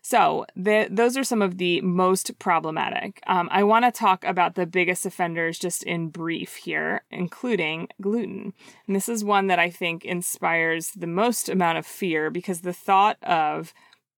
so, 0.05 0.47
the, 0.57 0.89
those 0.91 1.17
are 1.17 1.23
some 1.23 1.43
of 1.43 1.59
the 1.59 1.81
most 1.81 2.37
problematic. 2.41 3.21
Um, 3.29 3.49
I 3.53 3.63
want 3.63 3.85
to 3.85 3.93
talk 3.93 4.25
about 4.25 4.57
the 4.57 4.67
biggest 4.67 5.07
offenders 5.07 5.61
just 5.61 5.85
in 5.85 6.09
brief 6.09 6.57
here, 6.57 7.05
including 7.13 7.87
gluten. 8.01 8.53
And 8.89 8.97
this 8.97 9.09
is 9.09 9.23
one 9.23 9.47
that 9.47 9.61
I 9.61 9.71
think 9.71 10.05
inspires 10.05 10.91
the 10.91 11.07
most 11.07 11.49
amount 11.49 11.79
of 11.79 11.87
fear 11.87 12.31
because 12.31 12.63
the 12.63 12.73
thought 12.73 13.17
of 13.23 13.73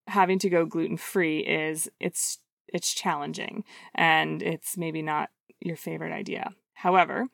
having 0.07 0.39
to 0.39 0.49
go 0.49 0.65
gluten 0.65 0.97
free 0.97 1.39
is 1.39 1.89
it's 1.99 2.39
it's 2.67 2.93
challenging 2.93 3.63
and 3.93 4.41
it's 4.41 4.77
maybe 4.77 5.03
not 5.03 5.29
your 5.61 5.77
favorite 5.77 6.11
idea. 6.11 6.49
However, 6.85 7.25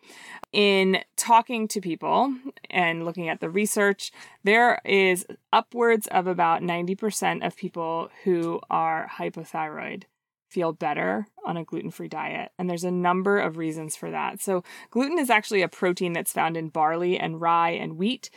in 0.53 1.00
talking 1.17 1.67
to 1.67 1.81
people 1.81 2.34
and 2.70 3.03
looking 3.03 3.27
at 3.27 3.41
the 3.41 3.50
research, 3.50 4.13
there 4.46 4.79
is 4.86 5.25
upwards 5.51 6.08
of 6.08 6.25
about 6.25 6.62
90% 6.62 7.46
of 7.46 7.58
people 7.58 8.10
who 8.24 8.62
are 8.70 9.12
hypothyroid 9.17 10.03
feel 10.48 10.72
better 10.72 11.27
on 11.46 11.58
a 11.58 11.65
gluten 11.65 11.91
free 11.91 12.08
diet. 12.08 12.53
And 12.58 12.70
there's 12.70 12.86
a 12.86 12.91
number 12.91 13.39
of 13.39 13.58
reasons 13.58 13.98
for 13.98 14.10
that. 14.10 14.41
So, 14.41 14.63
gluten 14.89 15.20
is 15.20 15.29
actually 15.29 15.63
a 15.63 15.67
protein 15.67 16.13
that's 16.13 16.31
found 16.31 16.55
in 16.55 16.70
barley 16.70 17.20
and 17.20 17.41
rye 17.41 17.72
and 17.72 17.98
wheat. 17.98 18.29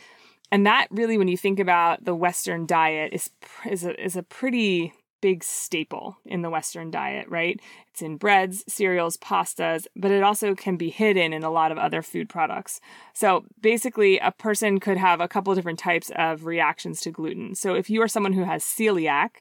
And 0.51 0.65
that 0.65 0.87
really, 0.91 1.17
when 1.17 1.29
you 1.29 1.37
think 1.37 1.61
about 1.61 2.03
the 2.03 2.13
Western 2.13 2.65
diet, 2.65 3.13
is, 3.13 3.29
is, 3.65 3.85
a, 3.85 4.03
is 4.03 4.17
a 4.17 4.23
pretty 4.23 4.91
big 5.25 5.43
staple 5.43 6.19
in 6.23 6.43
the 6.43 6.51
Western 6.51 6.91
diet, 6.91 7.27
right? 7.27 7.59
It's 7.89 8.03
in 8.03 8.15
breads, 8.15 8.63
cereals, 8.67 9.17
pastas, 9.17 9.87
but 9.95 10.11
it 10.11 10.21
also 10.21 10.53
can 10.53 10.77
be 10.77 10.91
hidden 10.91 11.33
in 11.33 11.41
a 11.41 11.49
lot 11.49 11.71
of 11.71 11.79
other 11.79 12.03
food 12.03 12.29
products. 12.29 12.79
So 13.15 13.43
basically, 13.59 14.19
a 14.19 14.29
person 14.29 14.79
could 14.79 14.97
have 14.97 15.21
a 15.21 15.27
couple 15.27 15.55
different 15.55 15.79
types 15.79 16.11
of 16.15 16.45
reactions 16.45 17.01
to 17.01 17.09
gluten. 17.09 17.55
So 17.55 17.73
if 17.73 17.89
you 17.89 18.03
are 18.03 18.07
someone 18.07 18.33
who 18.33 18.43
has 18.43 18.63
celiac, 18.63 19.37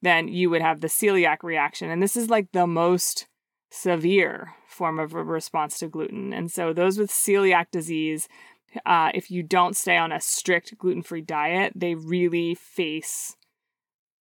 then 0.00 0.26
you 0.26 0.48
would 0.48 0.62
have 0.62 0.80
the 0.80 0.86
celiac 0.86 1.42
reaction. 1.42 1.90
And 1.90 2.02
this 2.02 2.16
is 2.16 2.30
like 2.30 2.52
the 2.52 2.66
most 2.66 3.26
severe 3.70 4.54
form 4.66 4.98
of 4.98 5.12
a 5.12 5.22
response 5.22 5.78
to 5.80 5.88
gluten. 5.88 6.32
And 6.32 6.50
so 6.50 6.72
those 6.72 6.96
with 6.96 7.10
celiac 7.10 7.66
disease, 7.70 8.26
uh, 8.86 9.10
if 9.12 9.30
you 9.30 9.42
don't 9.42 9.76
stay 9.76 9.98
on 9.98 10.12
a 10.12 10.20
strict 10.22 10.78
gluten 10.78 11.02
free 11.02 11.20
diet, 11.20 11.74
they 11.76 11.94
really 11.94 12.54
face 12.54 13.36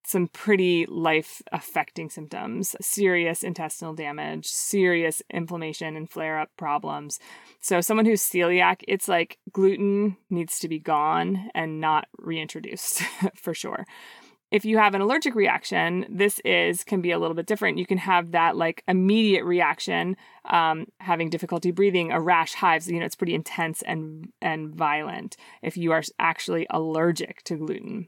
some 0.06 0.28
pretty 0.28 0.86
life 0.88 1.42
affecting 1.52 2.10
symptoms 2.10 2.76
serious 2.82 3.44
intestinal 3.44 3.94
damage, 3.94 4.48
serious 4.48 5.22
inflammation 5.30 5.96
and 5.96 6.10
flare 6.10 6.40
up 6.40 6.50
problems. 6.58 7.20
So, 7.62 7.82
someone 7.82 8.06
who's 8.06 8.22
celiac, 8.22 8.82
it's 8.88 9.08
like 9.08 9.40
gluten 9.52 10.18
needs 10.30 10.60
to 10.60 10.68
be 10.68 10.80
gone 10.80 11.50
and 11.56 11.82
not 11.82 12.08
reintroduced 12.18 13.02
for 13.36 13.54
sure. 13.54 13.86
If 14.52 14.64
you 14.64 14.78
have 14.78 14.94
an 14.94 15.02
allergic 15.02 15.34
reaction, 15.36 16.06
this 16.08 16.40
is 16.46 16.84
can 16.84 17.02
be 17.02 17.12
a 17.12 17.18
little 17.18 17.36
bit 17.36 17.48
different. 17.48 17.80
You 17.80 17.86
can 17.86 17.98
have 17.98 18.32
that 18.32 18.56
like 18.56 18.84
immediate 18.88 19.44
reaction, 19.44 20.16
um, 20.46 20.86
having 21.00 21.30
difficulty 21.30 21.72
breathing, 21.72 22.12
a 22.12 22.22
rash, 22.22 22.54
hives. 22.54 22.90
You 22.90 23.00
know, 23.00 23.06
it's 23.06 23.16
pretty 23.16 23.34
intense 23.34 23.82
and 23.82 24.30
and 24.42 24.74
violent. 24.74 25.36
If 25.64 25.78
you 25.78 25.92
are 25.92 26.04
actually 26.20 26.68
allergic 26.70 27.42
to 27.44 27.56
gluten, 27.56 28.08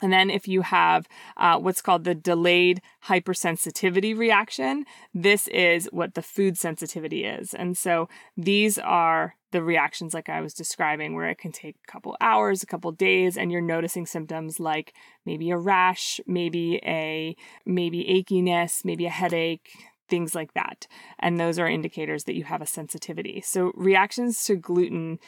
and 0.00 0.12
then, 0.12 0.30
if 0.30 0.46
you 0.46 0.62
have 0.62 1.08
uh, 1.36 1.58
what's 1.58 1.82
called 1.82 2.04
the 2.04 2.14
delayed 2.14 2.80
hypersensitivity 3.06 4.16
reaction, 4.16 4.84
this 5.12 5.48
is 5.48 5.86
what 5.92 6.14
the 6.14 6.22
food 6.22 6.56
sensitivity 6.56 7.24
is. 7.24 7.54
And 7.54 7.76
so, 7.76 8.08
these 8.36 8.78
are 8.78 9.34
the 9.50 9.62
reactions 9.62 10.14
like 10.14 10.28
I 10.28 10.40
was 10.40 10.54
describing, 10.54 11.14
where 11.14 11.28
it 11.28 11.38
can 11.38 11.52
take 11.52 11.76
a 11.76 11.90
couple 11.90 12.16
hours, 12.20 12.62
a 12.62 12.66
couple 12.66 12.92
days, 12.92 13.36
and 13.36 13.50
you're 13.50 13.60
noticing 13.60 14.06
symptoms 14.06 14.60
like 14.60 14.94
maybe 15.24 15.50
a 15.50 15.56
rash, 15.56 16.20
maybe 16.26 16.76
a 16.84 17.36
maybe 17.64 18.04
achiness, 18.04 18.84
maybe 18.84 19.06
a 19.06 19.10
headache, 19.10 19.70
things 20.08 20.34
like 20.34 20.54
that. 20.54 20.86
And 21.18 21.38
those 21.38 21.58
are 21.58 21.68
indicators 21.68 22.24
that 22.24 22.34
you 22.34 22.44
have 22.44 22.62
a 22.62 22.66
sensitivity. 22.66 23.40
So, 23.40 23.72
reactions 23.74 24.44
to 24.44 24.56
gluten 24.56 25.18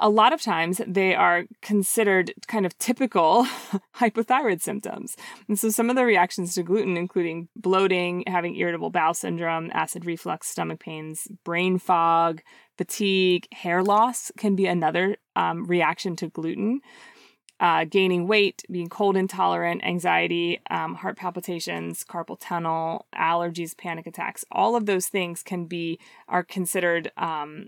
a 0.00 0.08
lot 0.08 0.32
of 0.32 0.40
times 0.40 0.80
they 0.86 1.14
are 1.14 1.44
considered 1.60 2.32
kind 2.46 2.64
of 2.64 2.76
typical 2.78 3.44
hypothyroid 3.96 4.60
symptoms. 4.60 5.16
And 5.48 5.58
so 5.58 5.70
some 5.70 5.90
of 5.90 5.96
the 5.96 6.04
reactions 6.04 6.54
to 6.54 6.62
gluten, 6.62 6.96
including 6.96 7.48
bloating, 7.56 8.22
having 8.26 8.56
irritable 8.56 8.90
bowel 8.90 9.14
syndrome, 9.14 9.70
acid 9.72 10.06
reflux, 10.06 10.48
stomach 10.48 10.80
pains, 10.80 11.26
brain 11.44 11.78
fog, 11.78 12.42
fatigue, 12.76 13.48
hair 13.52 13.82
loss, 13.82 14.30
can 14.38 14.54
be 14.54 14.66
another 14.66 15.16
um, 15.34 15.64
reaction 15.66 16.14
to 16.16 16.28
gluten. 16.28 16.80
Uh, 17.60 17.84
gaining 17.84 18.28
weight, 18.28 18.62
being 18.70 18.88
cold 18.88 19.16
intolerant, 19.16 19.82
anxiety, 19.82 20.60
um, 20.70 20.94
heart 20.94 21.16
palpitations, 21.16 22.04
carpal 22.04 22.36
tunnel, 22.38 23.06
allergies, 23.12 23.76
panic 23.76 24.06
attacks, 24.06 24.44
all 24.52 24.76
of 24.76 24.86
those 24.86 25.08
things 25.08 25.42
can 25.42 25.64
be 25.64 25.98
are 26.28 26.44
considered 26.44 27.10
um, 27.16 27.66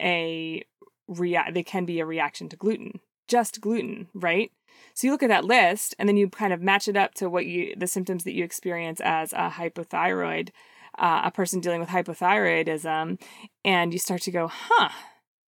a 0.00 0.62
react 1.08 1.54
they 1.54 1.62
can 1.62 1.84
be 1.84 2.00
a 2.00 2.06
reaction 2.06 2.48
to 2.48 2.56
gluten 2.56 3.00
just 3.28 3.60
gluten 3.60 4.08
right 4.14 4.52
so 4.94 5.06
you 5.06 5.12
look 5.12 5.22
at 5.22 5.28
that 5.28 5.44
list 5.44 5.94
and 5.98 6.08
then 6.08 6.16
you 6.16 6.28
kind 6.28 6.52
of 6.52 6.60
match 6.60 6.88
it 6.88 6.96
up 6.96 7.14
to 7.14 7.28
what 7.28 7.46
you 7.46 7.74
the 7.76 7.86
symptoms 7.86 8.24
that 8.24 8.34
you 8.34 8.44
experience 8.44 9.00
as 9.00 9.32
a 9.32 9.50
hypothyroid 9.50 10.50
uh, 10.98 11.22
a 11.24 11.30
person 11.30 11.60
dealing 11.60 11.80
with 11.80 11.88
hypothyroidism 11.88 13.20
and 13.64 13.92
you 13.92 13.98
start 13.98 14.22
to 14.22 14.30
go 14.30 14.48
huh 14.48 14.90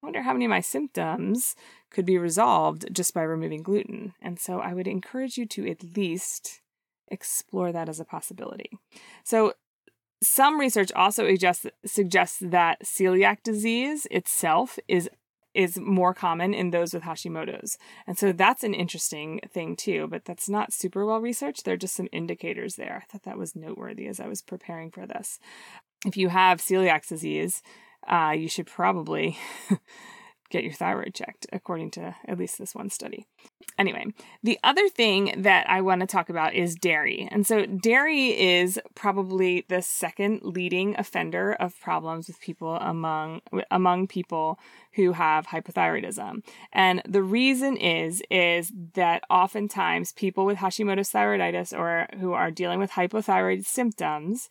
I 0.04 0.06
wonder 0.06 0.22
how 0.22 0.34
many 0.34 0.44
of 0.44 0.50
my 0.50 0.60
symptoms 0.60 1.56
could 1.90 2.04
be 2.04 2.18
resolved 2.18 2.86
just 2.92 3.14
by 3.14 3.22
removing 3.22 3.62
gluten. 3.62 4.12
And 4.20 4.38
so 4.38 4.60
I 4.60 4.74
would 4.74 4.86
encourage 4.86 5.38
you 5.38 5.46
to 5.46 5.66
at 5.70 5.96
least 5.96 6.60
explore 7.08 7.72
that 7.72 7.88
as 7.88 8.00
a 8.00 8.04
possibility. 8.04 8.68
So 9.24 9.54
some 10.22 10.60
research 10.60 10.92
also 10.92 11.26
suggests, 11.28 11.66
suggests 11.86 12.38
that 12.42 12.84
celiac 12.84 13.42
disease 13.42 14.06
itself 14.10 14.78
is 14.88 15.08
is 15.54 15.78
more 15.78 16.12
common 16.12 16.52
in 16.52 16.70
those 16.70 16.92
with 16.92 17.04
Hashimoto's. 17.04 17.78
And 18.06 18.18
so 18.18 18.32
that's 18.32 18.64
an 18.64 18.74
interesting 18.74 19.40
thing 19.52 19.76
too, 19.76 20.08
but 20.08 20.24
that's 20.24 20.48
not 20.48 20.72
super 20.72 21.06
well 21.06 21.20
researched. 21.20 21.64
There 21.64 21.74
are 21.74 21.78
just 21.78 21.94
some 21.94 22.08
indicators 22.12 22.74
there. 22.74 23.02
I 23.02 23.06
thought 23.10 23.22
that 23.22 23.38
was 23.38 23.54
noteworthy 23.54 24.06
as 24.06 24.20
I 24.20 24.26
was 24.26 24.42
preparing 24.42 24.90
for 24.90 25.06
this. 25.06 25.38
If 26.04 26.16
you 26.16 26.28
have 26.28 26.60
celiac 26.60 27.06
disease, 27.06 27.62
uh, 28.06 28.34
you 28.36 28.48
should 28.48 28.66
probably 28.66 29.38
get 30.54 30.62
your 30.62 30.72
thyroid 30.72 31.12
checked, 31.14 31.46
according 31.52 31.90
to 31.90 32.14
at 32.28 32.38
least 32.38 32.58
this 32.58 32.76
one 32.76 32.88
study. 32.88 33.26
Anyway, 33.76 34.06
the 34.44 34.56
other 34.62 34.88
thing 34.88 35.34
that 35.42 35.68
I 35.68 35.80
want 35.80 36.00
to 36.00 36.06
talk 36.06 36.28
about 36.28 36.54
is 36.54 36.76
dairy. 36.76 37.28
And 37.32 37.44
so, 37.44 37.66
dairy 37.66 38.28
is 38.28 38.78
probably 38.94 39.64
the 39.68 39.82
second 39.82 40.42
leading 40.44 40.94
offender 40.96 41.54
of 41.54 41.78
problems 41.80 42.28
with 42.28 42.40
people 42.40 42.76
among 42.76 43.40
among 43.72 44.06
people 44.06 44.60
who 44.92 45.10
have 45.12 45.48
hypothyroidism. 45.48 46.44
And 46.72 47.02
the 47.04 47.22
reason 47.22 47.76
is 47.76 48.22
is 48.30 48.72
that 48.94 49.24
oftentimes 49.28 50.12
people 50.12 50.46
with 50.46 50.58
Hashimoto's 50.58 51.10
thyroiditis 51.10 51.76
or 51.76 52.06
who 52.20 52.32
are 52.32 52.52
dealing 52.52 52.78
with 52.78 52.92
hypothyroid 52.92 53.66
symptoms 53.66 54.48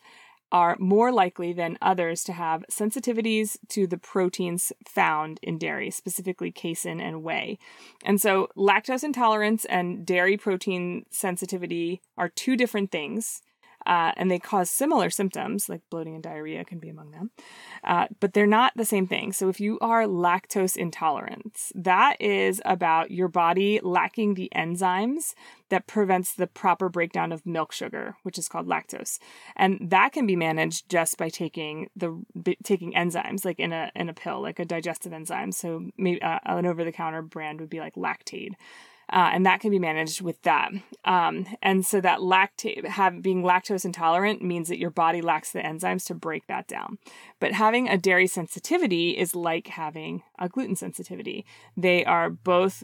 are 0.52 0.76
more 0.78 1.10
likely 1.10 1.52
than 1.52 1.78
others 1.82 2.22
to 2.24 2.32
have 2.32 2.64
sensitivities 2.70 3.56
to 3.68 3.86
the 3.86 3.98
proteins 3.98 4.72
found 4.86 5.40
in 5.42 5.58
dairy, 5.58 5.90
specifically 5.90 6.50
casein 6.50 7.00
and 7.00 7.22
whey. 7.22 7.58
And 8.04 8.20
so, 8.20 8.48
lactose 8.56 9.04
intolerance 9.04 9.64
and 9.64 10.06
dairy 10.06 10.36
protein 10.36 11.06
sensitivity 11.10 12.02
are 12.16 12.28
two 12.28 12.56
different 12.56 12.92
things 12.92 13.42
uh, 13.86 14.12
and 14.16 14.30
they 14.30 14.38
cause 14.38 14.70
similar 14.70 15.10
symptoms, 15.10 15.68
like 15.68 15.82
bloating 15.90 16.14
and 16.14 16.22
diarrhea 16.22 16.64
can 16.64 16.78
be 16.78 16.88
among 16.88 17.10
them, 17.10 17.30
uh, 17.84 18.06
but 18.20 18.32
they're 18.32 18.46
not 18.46 18.72
the 18.76 18.84
same 18.84 19.06
thing. 19.06 19.32
So, 19.32 19.48
if 19.48 19.60
you 19.60 19.78
are 19.80 20.04
lactose 20.04 20.76
intolerant, 20.76 21.70
that 21.74 22.20
is 22.20 22.60
about 22.64 23.10
your 23.10 23.28
body 23.28 23.80
lacking 23.82 24.34
the 24.34 24.50
enzymes 24.54 25.34
that 25.68 25.86
prevents 25.86 26.34
the 26.34 26.46
proper 26.46 26.88
breakdown 26.88 27.32
of 27.32 27.44
milk 27.46 27.72
sugar, 27.72 28.16
which 28.22 28.38
is 28.38 28.48
called 28.48 28.66
lactose, 28.66 29.18
and 29.56 29.78
that 29.80 30.12
can 30.12 30.26
be 30.26 30.36
managed 30.36 30.88
just 30.88 31.16
by 31.18 31.28
taking 31.28 31.88
the 31.96 32.22
taking 32.62 32.92
enzymes, 32.92 33.44
like 33.44 33.58
in 33.58 33.72
a 33.72 33.90
in 33.94 34.08
a 34.08 34.14
pill, 34.14 34.40
like 34.40 34.58
a 34.58 34.64
digestive 34.64 35.12
enzyme. 35.12 35.52
So, 35.52 35.90
maybe 35.96 36.22
uh, 36.22 36.38
an 36.44 36.66
over 36.66 36.84
the 36.84 36.92
counter 36.92 37.22
brand 37.22 37.60
would 37.60 37.70
be 37.70 37.80
like 37.80 37.94
Lactaid 37.94 38.52
uh, 39.12 39.30
and 39.32 39.46
that 39.46 39.60
can 39.60 39.70
be 39.70 39.78
managed 39.78 40.20
with 40.20 40.40
that. 40.42 40.70
Um, 41.04 41.46
and 41.62 41.84
so 41.84 42.00
that 42.00 42.20
lactate, 42.20 42.86
have 42.86 43.22
being 43.22 43.42
lactose 43.42 43.84
intolerant 43.84 44.42
means 44.42 44.68
that 44.68 44.78
your 44.78 44.90
body 44.90 45.20
lacks 45.20 45.52
the 45.52 45.60
enzymes 45.60 46.06
to 46.06 46.14
break 46.14 46.46
that 46.46 46.66
down. 46.66 46.98
But 47.44 47.52
having 47.52 47.90
a 47.90 47.98
dairy 47.98 48.26
sensitivity 48.26 49.10
is 49.10 49.34
like 49.34 49.66
having 49.66 50.22
a 50.38 50.48
gluten 50.48 50.76
sensitivity. 50.76 51.44
They 51.76 52.02
are 52.02 52.30
both 52.30 52.82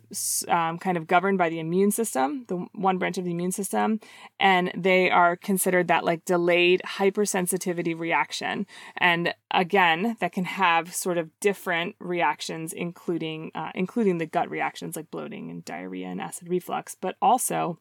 um, 0.48 0.76
kind 0.76 0.98
of 0.98 1.06
governed 1.06 1.38
by 1.38 1.48
the 1.48 1.60
immune 1.60 1.92
system, 1.92 2.44
the 2.46 2.66
one 2.74 2.98
branch 2.98 3.16
of 3.16 3.24
the 3.24 3.30
immune 3.30 3.52
system, 3.52 4.00
and 4.38 4.70
they 4.76 5.10
are 5.10 5.34
considered 5.34 5.88
that 5.88 6.04
like 6.04 6.26
delayed 6.26 6.82
hypersensitivity 6.84 7.98
reaction. 7.98 8.66
And 8.98 9.32
again, 9.50 10.18
that 10.20 10.32
can 10.32 10.44
have 10.44 10.94
sort 10.94 11.16
of 11.16 11.30
different 11.40 11.96
reactions, 11.98 12.74
including 12.74 13.52
uh, 13.54 13.70
including 13.74 14.18
the 14.18 14.26
gut 14.26 14.50
reactions 14.50 14.94
like 14.94 15.10
bloating 15.10 15.50
and 15.50 15.64
diarrhea 15.64 16.08
and 16.08 16.20
acid 16.20 16.50
reflux, 16.50 16.94
but 17.00 17.16
also 17.22 17.78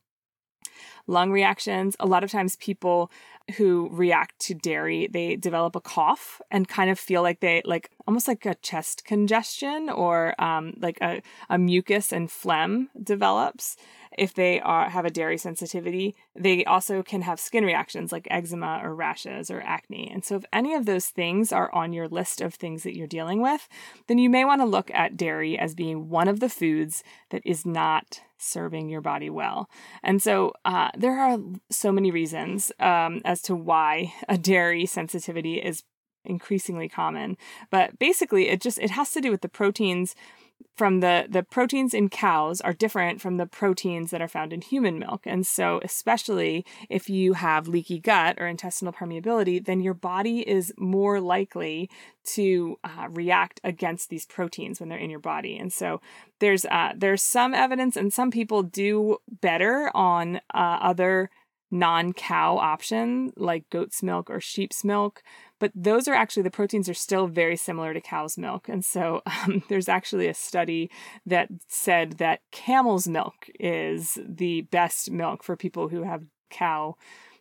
lung 1.08 1.32
reactions. 1.32 1.96
A 2.00 2.06
lot 2.06 2.24
of 2.24 2.32
times, 2.32 2.56
people 2.58 3.12
who 3.58 3.90
react 3.92 4.40
to 4.40 4.54
dairy, 4.54 5.08
they 5.08 5.36
develop 5.36 5.76
a 5.76 5.82
cough 5.82 6.42
and 6.52 6.68
kind 6.68 6.90
of 6.90 7.00
feel 7.00 7.22
like 7.22 7.40
they 7.40 7.62
like 7.66 7.90
almost 8.08 8.28
like 8.28 8.46
a 8.46 8.56
chest 8.56 9.06
congestion 9.06 9.90
or 9.90 10.40
um, 10.42 10.74
like 10.80 10.98
a, 11.02 11.22
a 11.50 11.58
mucus 11.58 12.12
and 12.12 12.30
phlegm 12.30 12.90
develops 13.02 13.76
if 14.20 14.34
they 14.34 14.60
are 14.62 14.90
have 14.90 15.06
a 15.06 15.10
dairy 15.10 15.38
sensitivity. 15.38 16.16
They 16.36 16.66
also 16.66 17.02
can 17.02 17.22
have 17.22 17.40
skin 17.40 17.64
reactions 17.64 18.12
like 18.12 18.28
eczema 18.30 18.82
or 18.84 18.94
rashes 18.94 19.50
or 19.50 19.62
acne. 19.62 20.10
And 20.12 20.24
so 20.24 20.36
if 20.36 20.44
any 20.52 20.74
of 20.74 20.86
those 20.86 21.08
things 21.08 21.52
are 21.52 21.74
on 21.74 21.94
your 21.94 22.08
list 22.08 22.42
of 22.42 22.54
things 22.54 22.84
that 22.84 22.96
you're 22.96 23.08
dealing 23.08 23.42
with, 23.42 23.68
then 24.08 24.18
you 24.18 24.30
may 24.30 24.46
want 24.46 24.62
to 24.62 24.66
look 24.66 24.92
at 24.92 25.18
dairy 25.18 25.58
as 25.58 25.74
being 25.74 26.10
one 26.10 26.28
of 26.28 26.40
the 26.40 26.50
foods 26.50 27.04
that 27.30 27.42
is 27.46 27.66
not 27.66 28.22
serving 28.38 28.90
your 28.90 29.02
body 29.02 29.30
well. 29.30 29.70
And 30.04 30.22
so 30.22 30.54
uh, 30.66 30.90
there 30.98 31.20
are 31.20 31.40
so 31.70 31.92
many 31.92 32.12
reasons 32.12 32.72
um, 32.80 33.22
as 33.26 33.42
to 33.44 33.56
why 33.56 34.14
a 34.28 34.38
dairy 34.38 34.86
sensitivity 34.86 35.56
is 35.56 35.84
increasingly 36.26 36.90
common. 36.90 37.38
But 37.70 38.00
basically, 38.00 38.50
it 38.50 38.62
just 38.62 38.80
it 38.80 38.92
has 38.92 39.12
to 39.12 39.22
do 39.22 39.32
with 39.32 39.42
the 39.42 39.50
proteins 39.50 40.16
from 40.76 41.02
the 41.02 41.28
the 41.30 41.44
proteins 41.44 41.94
in 41.94 42.10
cows 42.10 42.62
are 42.62 42.74
different 42.74 43.20
from 43.20 43.38
the 43.38 43.46
proteins 43.46 44.12
that 44.12 44.22
are 44.22 44.28
found 44.28 44.54
in 44.54 44.62
human 44.62 44.98
milk. 44.98 45.24
And 45.26 45.46
so 45.46 45.82
especially 45.84 46.66
if 46.90 47.10
you 47.10 47.34
have 47.34 47.68
leaky 47.68 48.00
gut 48.00 48.38
or 48.40 48.48
intestinal 48.48 48.94
permeability 48.94 49.64
then 49.64 49.82
your 49.82 49.94
body 49.94 50.40
is 50.48 50.74
more 50.78 51.20
likely 51.20 51.90
to 52.36 52.78
uh, 52.84 53.08
react 53.10 53.60
against 53.64 54.10
these 54.10 54.26
proteins 54.26 54.80
when 54.80 54.90
they're 54.90 54.98
in 54.98 55.10
your 55.10 55.20
body. 55.20 55.58
And 55.58 55.72
so 55.74 56.00
there's 56.40 56.66
uh, 56.66 56.94
there's 56.96 57.24
some 57.24 57.54
evidence 57.54 57.98
and 57.98 58.14
some 58.14 58.32
people 58.32 58.64
do 58.64 59.18
better 59.42 59.92
on 59.94 60.38
uh, 60.54 60.80
other 60.82 61.30
non-cow 61.72 62.58
option 62.58 63.32
like 63.36 63.70
goat's 63.70 64.02
milk 64.02 64.30
or 64.30 64.40
sheep's 64.40 64.84
milk 64.84 65.22
but 65.60 65.72
those 65.76 66.08
are 66.08 66.14
actually 66.14 66.44
the 66.44 66.52
proteins 66.52 66.90
are 66.90 66.94
still 66.94 67.28
very 67.28 67.56
similar 67.56 67.94
to 67.94 68.02
cow's 68.02 68.38
milk. 68.38 68.68
And 68.70 68.84
so 68.84 69.22
um, 69.26 69.64
there's 69.70 69.90
actually 69.90 70.28
a 70.28 70.34
study 70.34 70.90
that 71.26 71.50
said 71.68 72.14
that 72.14 72.42
camel's 72.52 73.08
milk 73.08 73.50
is 73.60 74.18
the 74.26 74.62
best 74.62 75.12
milk 75.12 75.44
for 75.44 75.56
people 75.56 75.90
who 75.90 76.04
have 76.04 76.24
cow 76.50 76.96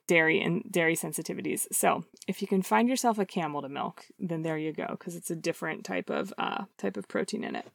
dairy 0.06 0.40
and 0.40 0.64
dairy 0.70 0.96
sensitivities. 0.96 1.66
So 1.70 2.04
if 2.26 2.40
you 2.40 2.48
can 2.48 2.62
find 2.62 2.88
yourself 2.88 3.18
a 3.18 3.26
camel 3.26 3.62
to 3.62 3.68
milk 3.68 4.06
then 4.18 4.42
there 4.42 4.58
you 4.58 4.72
go 4.72 4.86
because 4.90 5.14
it's 5.14 5.30
a 5.30 5.36
different 5.36 5.84
type 5.84 6.10
of 6.10 6.32
uh, 6.38 6.64
type 6.76 6.96
of 6.96 7.08
protein 7.08 7.44
in 7.44 7.54
it 7.54 7.66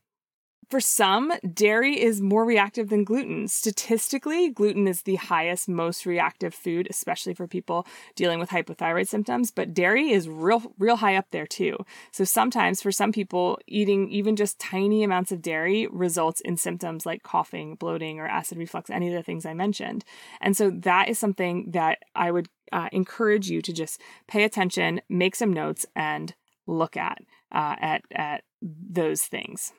for 0.69 0.79
some, 0.79 1.33
dairy 1.53 1.99
is 2.01 2.21
more 2.21 2.45
reactive 2.45 2.89
than 2.89 3.03
gluten. 3.03 3.47
Statistically, 3.47 4.49
gluten 4.49 4.87
is 4.87 5.03
the 5.03 5.15
highest, 5.15 5.67
most 5.67 6.05
reactive 6.05 6.53
food, 6.53 6.87
especially 6.89 7.33
for 7.33 7.47
people 7.47 7.85
dealing 8.15 8.39
with 8.39 8.49
hypothyroid 8.49 9.07
symptoms, 9.07 9.51
but 9.51 9.73
dairy 9.73 10.11
is 10.11 10.27
real, 10.29 10.73
real 10.77 10.97
high 10.97 11.15
up 11.15 11.27
there 11.31 11.47
too. 11.47 11.77
So 12.11 12.23
sometimes 12.23 12.81
for 12.81 12.91
some 12.91 13.11
people, 13.11 13.59
eating 13.67 14.09
even 14.09 14.35
just 14.35 14.59
tiny 14.59 15.03
amounts 15.03 15.31
of 15.31 15.41
dairy 15.41 15.87
results 15.91 16.41
in 16.41 16.57
symptoms 16.57 17.05
like 17.05 17.23
coughing, 17.23 17.75
bloating, 17.75 18.19
or 18.19 18.27
acid 18.27 18.57
reflux, 18.57 18.89
any 18.89 19.07
of 19.07 19.13
the 19.13 19.23
things 19.23 19.45
I 19.45 19.53
mentioned. 19.53 20.05
And 20.41 20.55
so 20.55 20.69
that 20.69 21.09
is 21.09 21.19
something 21.19 21.71
that 21.71 21.99
I 22.15 22.31
would 22.31 22.49
uh, 22.71 22.89
encourage 22.91 23.49
you 23.49 23.61
to 23.61 23.73
just 23.73 24.01
pay 24.27 24.43
attention, 24.43 25.01
make 25.09 25.35
some 25.35 25.53
notes, 25.53 25.85
and 25.95 26.33
look 26.65 26.97
at 26.97 27.19
uh, 27.51 27.75
at 27.79 28.01
at 28.11 28.43
those 28.61 29.23
things. 29.23 29.73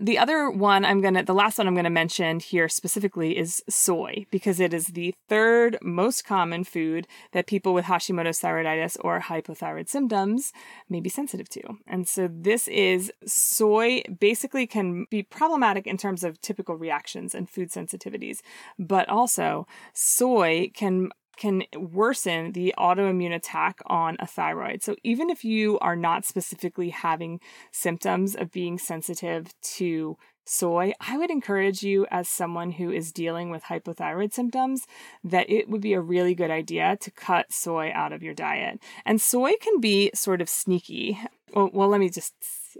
The 0.00 0.16
other 0.16 0.50
one 0.50 0.86
I'm 0.86 1.02
going 1.02 1.14
to, 1.14 1.22
the 1.22 1.34
last 1.34 1.58
one 1.58 1.68
I'm 1.68 1.74
going 1.74 1.84
to 1.84 1.90
mention 1.90 2.40
here 2.40 2.66
specifically 2.68 3.36
is 3.36 3.62
soy, 3.68 4.24
because 4.30 4.58
it 4.58 4.72
is 4.72 4.86
the 4.88 5.14
third 5.28 5.76
most 5.82 6.24
common 6.24 6.64
food 6.64 7.06
that 7.32 7.46
people 7.46 7.74
with 7.74 7.84
Hashimoto's 7.84 8.40
thyroiditis 8.40 8.96
or 9.00 9.20
hypothyroid 9.20 9.90
symptoms 9.90 10.52
may 10.88 11.00
be 11.00 11.10
sensitive 11.10 11.48
to. 11.50 11.62
And 11.86 12.08
so 12.08 12.28
this 12.32 12.68
is 12.68 13.12
soy 13.26 14.02
basically 14.18 14.66
can 14.66 15.06
be 15.10 15.22
problematic 15.22 15.86
in 15.86 15.98
terms 15.98 16.24
of 16.24 16.40
typical 16.40 16.74
reactions 16.74 17.34
and 17.34 17.48
food 17.48 17.70
sensitivities, 17.70 18.40
but 18.78 19.08
also 19.10 19.66
soy 19.92 20.70
can 20.72 21.10
can 21.36 21.64
worsen 21.76 22.52
the 22.52 22.74
autoimmune 22.78 23.34
attack 23.34 23.80
on 23.86 24.16
a 24.20 24.26
thyroid. 24.26 24.82
So 24.82 24.96
even 25.02 25.30
if 25.30 25.44
you 25.44 25.78
are 25.80 25.96
not 25.96 26.24
specifically 26.24 26.90
having 26.90 27.40
symptoms 27.70 28.34
of 28.34 28.50
being 28.50 28.78
sensitive 28.78 29.52
to 29.76 30.16
soy, 30.44 30.92
I 31.00 31.16
would 31.16 31.30
encourage 31.30 31.82
you 31.82 32.06
as 32.10 32.28
someone 32.28 32.72
who 32.72 32.90
is 32.90 33.12
dealing 33.12 33.50
with 33.50 33.64
hypothyroid 33.64 34.32
symptoms 34.32 34.86
that 35.24 35.48
it 35.48 35.68
would 35.68 35.80
be 35.80 35.94
a 35.94 36.00
really 36.00 36.34
good 36.34 36.50
idea 36.50 36.96
to 37.00 37.10
cut 37.10 37.52
soy 37.52 37.90
out 37.94 38.12
of 38.12 38.22
your 38.22 38.34
diet. 38.34 38.80
And 39.04 39.20
soy 39.20 39.52
can 39.60 39.80
be 39.80 40.10
sort 40.14 40.40
of 40.40 40.48
sneaky. 40.48 41.18
Well, 41.54 41.70
well 41.72 41.88
let 41.88 42.00
me 42.00 42.08
just 42.08 42.34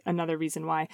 another 0.06 0.36
reason 0.36 0.66
why 0.66 0.88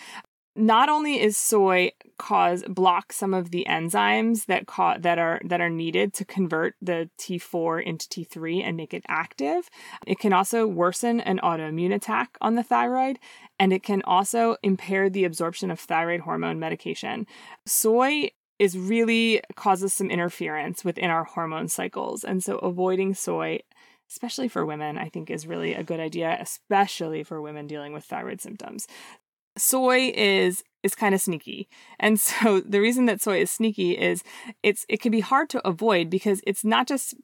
not 0.59 0.88
only 0.88 1.21
is 1.21 1.37
soy 1.37 1.92
cause 2.18 2.64
block 2.68 3.12
some 3.12 3.33
of 3.33 3.51
the 3.53 3.64
enzymes 3.68 4.47
that 4.47 4.66
ca- 4.66 4.99
that 4.99 5.18
are 5.18 5.40
that 5.44 5.61
are 5.61 5.71
needed 5.71 6.12
to 6.12 6.25
convert 6.25 6.75
the 6.83 7.09
T4 7.18 7.83
into 7.83 8.09
T3 8.09 8.64
and 8.64 8.77
make 8.77 8.92
it 8.92 9.05
active, 9.09 9.71
it 10.07 10.18
can 10.18 10.33
also 10.33 10.66
worsen 10.66 11.21
an 11.21 11.38
autoimmune 11.42 11.94
attack 11.94 12.37
on 12.40 12.57
the 12.57 12.64
thyroid 12.64 13.18
and 13.61 13.73
it 13.73 13.83
can 13.83 14.03
also 14.03 14.57
impair 14.62 15.09
the 15.09 15.25
absorption 15.25 15.71
of 15.71 15.79
thyroid 15.79 16.21
hormone 16.21 16.59
medication. 16.59 17.27
Soy 17.64 18.31
is 18.59 18.77
really 18.77 19.40
causes 19.55 19.94
some 19.94 20.11
interference 20.11 20.85
within 20.85 21.11
our 21.11 21.25
hormone 21.25 21.68
cycles 21.68 22.25
and 22.25 22.42
so 22.42 22.59
avoiding 22.59 23.14
soy 23.14 23.61
especially 24.11 24.49
for 24.49 24.64
women, 24.64 24.97
I 24.97 25.09
think 25.09 25.31
is 25.31 25.47
really 25.47 25.75
a 25.75 25.83
good 25.83 26.01
idea, 26.01 26.37
especially 26.40 27.23
for 27.23 27.42
women 27.42 27.66
dealing 27.66 27.92
with 27.92 28.05
thyroid 28.05 28.40
symptoms 28.40 28.87
soy 29.59 30.12
is 30.14 30.62
is 30.83 30.94
kind 30.94 31.14
of 31.14 31.21
sneaky. 31.21 31.68
And 31.99 32.18
so 32.31 32.61
the 32.61 32.81
reason 32.81 33.07
that 33.07 33.21
soy 33.21 33.40
is 33.40 33.51
sneaky 33.51 33.92
is 33.92 34.23
it's 34.62 34.87
it 34.88 35.01
can 35.01 35.12
be 35.12 35.21
hard 35.21 35.49
to 35.51 35.66
avoid 35.66 36.11
because 36.11 36.40
it's 36.47 36.64
not 36.64 36.87
just 36.88 37.14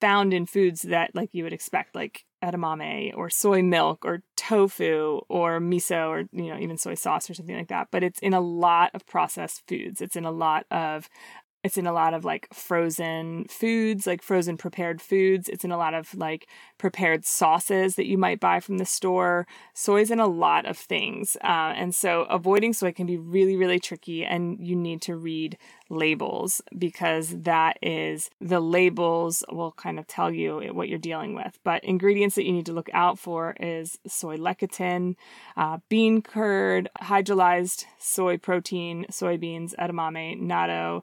found 0.00 0.34
in 0.34 0.46
foods 0.46 0.82
that 0.82 1.14
like 1.14 1.32
you 1.32 1.44
would 1.44 1.52
expect 1.52 1.94
like 1.94 2.24
edamame 2.42 3.16
or 3.16 3.30
soy 3.30 3.62
milk 3.62 4.04
or 4.04 4.20
tofu 4.36 5.20
or 5.28 5.60
miso 5.60 6.08
or 6.08 6.24
you 6.32 6.52
know 6.52 6.58
even 6.58 6.76
soy 6.76 6.94
sauce 6.94 7.30
or 7.30 7.34
something 7.34 7.56
like 7.56 7.68
that 7.68 7.86
but 7.92 8.02
it's 8.02 8.18
in 8.18 8.34
a 8.34 8.40
lot 8.40 8.90
of 8.94 9.06
processed 9.06 9.62
foods 9.68 10.00
it's 10.00 10.16
in 10.16 10.24
a 10.24 10.30
lot 10.32 10.66
of 10.72 11.08
it's 11.64 11.76
in 11.76 11.86
a 11.86 11.92
lot 11.92 12.12
of 12.12 12.24
like 12.24 12.48
frozen 12.52 13.44
foods, 13.44 14.04
like 14.06 14.20
frozen 14.20 14.56
prepared 14.56 15.00
foods. 15.00 15.48
It's 15.48 15.64
in 15.64 15.70
a 15.70 15.76
lot 15.76 15.94
of 15.94 16.12
like 16.14 16.48
prepared 16.76 17.24
sauces 17.24 17.94
that 17.94 18.06
you 18.06 18.18
might 18.18 18.40
buy 18.40 18.58
from 18.58 18.78
the 18.78 18.84
store. 18.84 19.46
Soy's 19.72 20.10
in 20.10 20.18
a 20.18 20.26
lot 20.26 20.66
of 20.66 20.76
things. 20.76 21.36
Uh, 21.42 21.72
and 21.76 21.94
so 21.94 22.22
avoiding 22.22 22.72
soy 22.72 22.90
can 22.90 23.06
be 23.06 23.16
really, 23.16 23.54
really 23.54 23.78
tricky. 23.78 24.24
And 24.24 24.58
you 24.60 24.74
need 24.74 25.02
to 25.02 25.14
read 25.14 25.56
labels 25.88 26.60
because 26.76 27.28
that 27.42 27.78
is 27.80 28.28
the 28.40 28.60
labels 28.60 29.44
will 29.48 29.72
kind 29.72 30.00
of 30.00 30.08
tell 30.08 30.32
you 30.32 30.58
what 30.72 30.88
you're 30.88 30.98
dealing 30.98 31.34
with. 31.34 31.60
But 31.62 31.84
ingredients 31.84 32.34
that 32.34 32.44
you 32.44 32.52
need 32.52 32.66
to 32.66 32.72
look 32.72 32.90
out 32.92 33.20
for 33.20 33.54
is 33.60 34.00
soy 34.08 34.36
lecithin, 34.36 35.14
uh, 35.56 35.78
bean 35.88 36.22
curd, 36.22 36.88
hydrolyzed 37.00 37.84
soy 37.98 38.36
protein, 38.36 39.06
soybeans, 39.12 39.76
edamame, 39.76 40.40
natto 40.40 41.02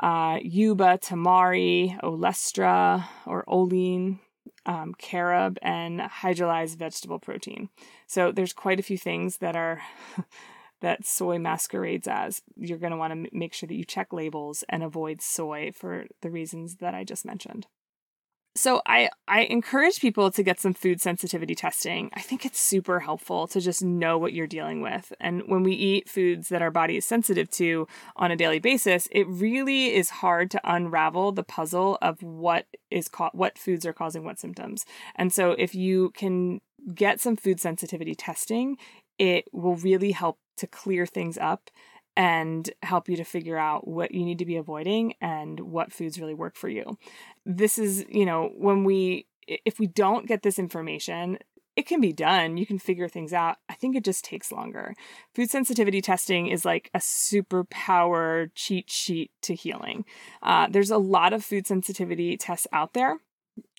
uh, 0.00 0.38
yuba, 0.42 0.98
tamari, 0.98 1.98
olestra 2.02 3.04
or 3.26 3.44
olein, 3.46 4.18
um, 4.66 4.94
carob, 4.98 5.58
and 5.62 6.00
hydrolyzed 6.00 6.76
vegetable 6.76 7.18
protein. 7.18 7.68
So 8.06 8.32
there's 8.32 8.52
quite 8.52 8.80
a 8.80 8.84
few 8.84 8.98
things 8.98 9.38
that 9.38 9.56
are 9.56 9.80
that 10.80 11.06
soy 11.06 11.38
masquerades 11.38 12.08
as. 12.08 12.42
You're 12.56 12.78
going 12.78 12.92
to 12.92 12.98
want 12.98 13.12
to 13.12 13.30
make 13.32 13.54
sure 13.54 13.66
that 13.66 13.74
you 13.74 13.84
check 13.84 14.12
labels 14.12 14.64
and 14.68 14.82
avoid 14.82 15.22
soy 15.22 15.72
for 15.72 16.06
the 16.22 16.30
reasons 16.30 16.76
that 16.76 16.94
I 16.94 17.04
just 17.04 17.24
mentioned. 17.24 17.66
So 18.56 18.82
I 18.86 19.10
I 19.26 19.42
encourage 19.42 20.00
people 20.00 20.30
to 20.30 20.42
get 20.44 20.60
some 20.60 20.74
food 20.74 21.00
sensitivity 21.00 21.56
testing. 21.56 22.10
I 22.14 22.20
think 22.20 22.46
it's 22.46 22.60
super 22.60 23.00
helpful 23.00 23.48
to 23.48 23.60
just 23.60 23.82
know 23.82 24.16
what 24.16 24.32
you're 24.32 24.46
dealing 24.46 24.80
with. 24.80 25.12
And 25.18 25.42
when 25.46 25.64
we 25.64 25.72
eat 25.72 26.08
foods 26.08 26.50
that 26.50 26.62
our 26.62 26.70
body 26.70 26.96
is 26.96 27.04
sensitive 27.04 27.50
to 27.52 27.88
on 28.14 28.30
a 28.30 28.36
daily 28.36 28.60
basis, 28.60 29.08
it 29.10 29.26
really 29.26 29.94
is 29.94 30.08
hard 30.10 30.52
to 30.52 30.60
unravel 30.62 31.32
the 31.32 31.42
puzzle 31.42 31.98
of 32.00 32.22
what 32.22 32.66
is 32.92 33.08
ca- 33.08 33.30
what 33.32 33.58
foods 33.58 33.84
are 33.84 33.92
causing 33.92 34.24
what 34.24 34.38
symptoms. 34.38 34.84
And 35.16 35.32
so 35.32 35.52
if 35.52 35.74
you 35.74 36.10
can 36.10 36.60
get 36.94 37.20
some 37.20 37.34
food 37.36 37.58
sensitivity 37.58 38.14
testing, 38.14 38.76
it 39.18 39.46
will 39.52 39.76
really 39.76 40.12
help 40.12 40.38
to 40.58 40.68
clear 40.68 41.06
things 41.06 41.36
up 41.38 41.70
and 42.16 42.70
help 42.82 43.08
you 43.08 43.16
to 43.16 43.24
figure 43.24 43.58
out 43.58 43.88
what 43.88 44.12
you 44.12 44.24
need 44.24 44.38
to 44.38 44.46
be 44.46 44.56
avoiding 44.56 45.14
and 45.20 45.58
what 45.60 45.92
foods 45.92 46.20
really 46.20 46.34
work 46.34 46.56
for 46.56 46.68
you. 46.68 46.98
This 47.44 47.78
is, 47.78 48.04
you 48.08 48.24
know, 48.24 48.50
when 48.56 48.84
we, 48.84 49.26
if 49.46 49.78
we 49.78 49.86
don't 49.86 50.26
get 50.26 50.42
this 50.42 50.58
information, 50.58 51.38
it 51.76 51.86
can 51.86 52.00
be 52.00 52.12
done. 52.12 52.56
You 52.56 52.66
can 52.66 52.78
figure 52.78 53.08
things 53.08 53.32
out. 53.32 53.56
I 53.68 53.74
think 53.74 53.96
it 53.96 54.04
just 54.04 54.24
takes 54.24 54.52
longer. 54.52 54.94
Food 55.34 55.50
sensitivity 55.50 56.00
testing 56.00 56.46
is 56.46 56.64
like 56.64 56.88
a 56.94 56.98
superpower 56.98 58.50
cheat 58.54 58.90
sheet 58.90 59.32
to 59.42 59.54
healing. 59.54 60.04
Uh, 60.42 60.68
there's 60.70 60.92
a 60.92 60.98
lot 60.98 61.32
of 61.32 61.44
food 61.44 61.66
sensitivity 61.66 62.36
tests 62.36 62.68
out 62.72 62.94
there. 62.94 63.18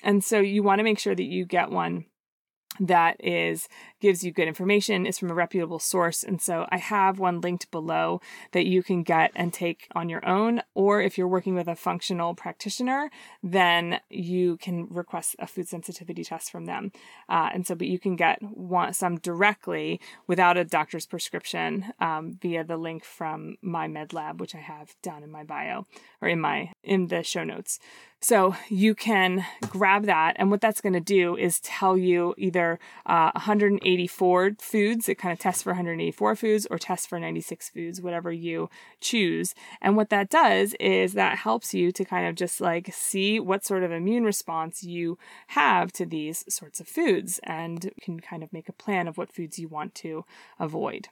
And 0.03 0.23
so 0.23 0.39
you 0.39 0.61
want 0.61 0.79
to 0.79 0.83
make 0.83 0.99
sure 0.99 1.15
that 1.15 1.23
you 1.23 1.45
get 1.45 1.71
one 1.71 2.05
that 2.79 3.15
is 3.23 3.67
gives 3.99 4.23
you 4.23 4.31
good 4.31 4.47
information 4.47 5.05
is 5.05 5.17
from 5.17 5.31
a 5.31 5.33
reputable 5.33 5.79
source. 5.79 6.23
And 6.23 6.41
so 6.41 6.67
i 6.69 6.77
have 6.77 7.19
one 7.19 7.41
linked 7.41 7.71
below 7.71 8.21
that 8.51 8.65
you 8.65 8.83
can 8.83 9.03
get 9.03 9.31
and 9.35 9.53
take 9.53 9.87
on 9.95 10.09
your 10.09 10.25
own. 10.27 10.61
Or 10.73 11.01
if 11.01 11.17
you're 11.17 11.27
working 11.27 11.55
with 11.55 11.67
a 11.67 11.75
functional 11.75 12.33
practitioner 12.35 13.09
then 13.43 13.99
you 14.09 14.57
can 14.57 14.87
request 14.89 15.35
a 15.39 15.47
food 15.47 15.67
sensitivity 15.67 16.23
test 16.23 16.51
from 16.51 16.65
them. 16.65 16.91
Uh, 17.29 17.49
and 17.53 17.65
so 17.65 17.75
but 17.75 17.87
you 17.87 17.99
can 17.99 18.15
get 18.15 18.41
one, 18.41 18.93
some 18.93 19.17
directly 19.17 19.99
without 20.27 20.57
a 20.57 20.65
doctor's 20.65 21.05
prescription 21.05 21.93
um, 21.99 22.37
via 22.41 22.63
the 22.63 22.77
link 22.77 23.03
from 23.03 23.57
MyMedLab 23.63 24.37
which 24.39 24.55
i 24.55 24.59
have 24.59 24.95
down 25.01 25.23
in 25.23 25.31
my 25.31 25.43
bio 25.43 25.85
or 26.21 26.27
in 26.27 26.39
my 26.39 26.71
in 26.83 27.07
the 27.07 27.23
show 27.23 27.43
notes 27.43 27.79
so 28.25 28.55
you 28.69 28.95
can 28.95 29.45
grab 29.69 30.05
that, 30.05 30.35
and 30.37 30.49
what 30.49 30.59
that's 30.59 30.81
going 30.81 30.93
to 30.93 30.99
do 30.99 31.37
is 31.37 31.59
tell 31.59 31.95
you 31.95 32.33
either 32.39 32.79
uh, 33.05 33.29
184 33.35 34.55
foods, 34.59 35.07
it 35.07 35.19
kind 35.19 35.31
of 35.31 35.37
tests 35.37 35.61
for 35.61 35.69
184 35.69 36.35
foods, 36.35 36.65
or 36.71 36.79
tests 36.79 37.05
for 37.05 37.19
96 37.19 37.69
foods, 37.69 38.01
whatever 38.01 38.31
you 38.31 38.67
choose. 38.99 39.53
And 39.79 39.95
what 39.95 40.09
that 40.09 40.31
does 40.31 40.73
is 40.79 41.13
that 41.13 41.37
helps 41.37 41.75
you 41.75 41.91
to 41.91 42.03
kind 42.03 42.25
of 42.25 42.33
just 42.33 42.59
like 42.59 42.89
see 42.91 43.39
what 43.39 43.63
sort 43.63 43.83
of 43.83 43.91
immune 43.91 44.23
response 44.23 44.81
you 44.81 45.19
have 45.49 45.91
to 45.91 46.03
these 46.03 46.51
sorts 46.51 46.79
of 46.79 46.87
foods, 46.87 47.39
and 47.43 47.91
can 48.01 48.19
kind 48.19 48.41
of 48.41 48.51
make 48.51 48.67
a 48.67 48.73
plan 48.73 49.07
of 49.07 49.19
what 49.19 49.31
foods 49.31 49.59
you 49.59 49.67
want 49.67 49.93
to 49.93 50.25
avoid. 50.59 51.09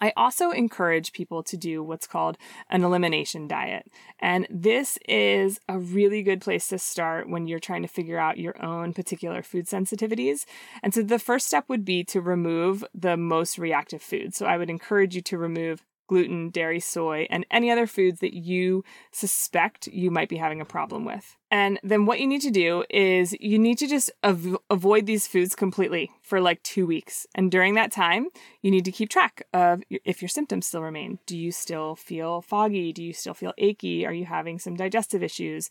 I 0.00 0.12
also 0.16 0.50
encourage 0.50 1.12
people 1.12 1.42
to 1.44 1.56
do 1.56 1.82
what's 1.82 2.06
called 2.06 2.38
an 2.70 2.84
elimination 2.84 3.48
diet. 3.48 3.90
And 4.20 4.46
this 4.50 4.98
is 5.08 5.60
a 5.68 5.78
really 5.78 6.22
good 6.22 6.40
place 6.40 6.68
to 6.68 6.78
start 6.78 7.28
when 7.28 7.46
you're 7.46 7.58
trying 7.58 7.82
to 7.82 7.88
figure 7.88 8.18
out 8.18 8.38
your 8.38 8.62
own 8.64 8.92
particular 8.92 9.42
food 9.42 9.66
sensitivities. 9.66 10.44
And 10.82 10.94
so 10.94 11.02
the 11.02 11.18
first 11.18 11.46
step 11.46 11.68
would 11.68 11.84
be 11.84 12.04
to 12.04 12.20
remove 12.20 12.84
the 12.94 13.16
most 13.16 13.58
reactive 13.58 14.02
foods. 14.02 14.36
So 14.36 14.46
I 14.46 14.56
would 14.56 14.70
encourage 14.70 15.14
you 15.14 15.22
to 15.22 15.38
remove 15.38 15.82
gluten, 16.08 16.50
dairy, 16.50 16.80
soy, 16.80 17.26
and 17.30 17.46
any 17.50 17.70
other 17.70 17.86
foods 17.86 18.18
that 18.20 18.34
you 18.34 18.82
suspect 19.12 19.86
you 19.86 20.10
might 20.10 20.28
be 20.28 20.36
having 20.36 20.60
a 20.60 20.64
problem 20.64 21.04
with. 21.04 21.36
And 21.50 21.80
then 21.82 22.04
what 22.04 22.20
you 22.20 22.26
need 22.26 22.42
to 22.42 22.50
do 22.50 22.84
is 22.90 23.34
you 23.40 23.58
need 23.58 23.78
to 23.78 23.86
just 23.86 24.10
av- 24.22 24.58
avoid 24.68 25.06
these 25.06 25.26
foods 25.26 25.54
completely 25.54 26.10
for 26.20 26.40
like 26.40 26.62
two 26.62 26.86
weeks. 26.86 27.26
And 27.34 27.50
during 27.50 27.74
that 27.74 27.92
time, 27.92 28.28
you 28.60 28.70
need 28.70 28.84
to 28.84 28.92
keep 28.92 29.08
track 29.08 29.42
of 29.54 29.82
if 29.88 30.20
your 30.20 30.28
symptoms 30.28 30.66
still 30.66 30.82
remain. 30.82 31.18
Do 31.26 31.38
you 31.38 31.52
still 31.52 31.94
feel 31.96 32.42
foggy? 32.42 32.92
Do 32.92 33.02
you 33.02 33.12
still 33.14 33.34
feel 33.34 33.54
achy? 33.56 34.04
Are 34.04 34.12
you 34.12 34.26
having 34.26 34.58
some 34.58 34.74
digestive 34.74 35.22
issues? 35.22 35.70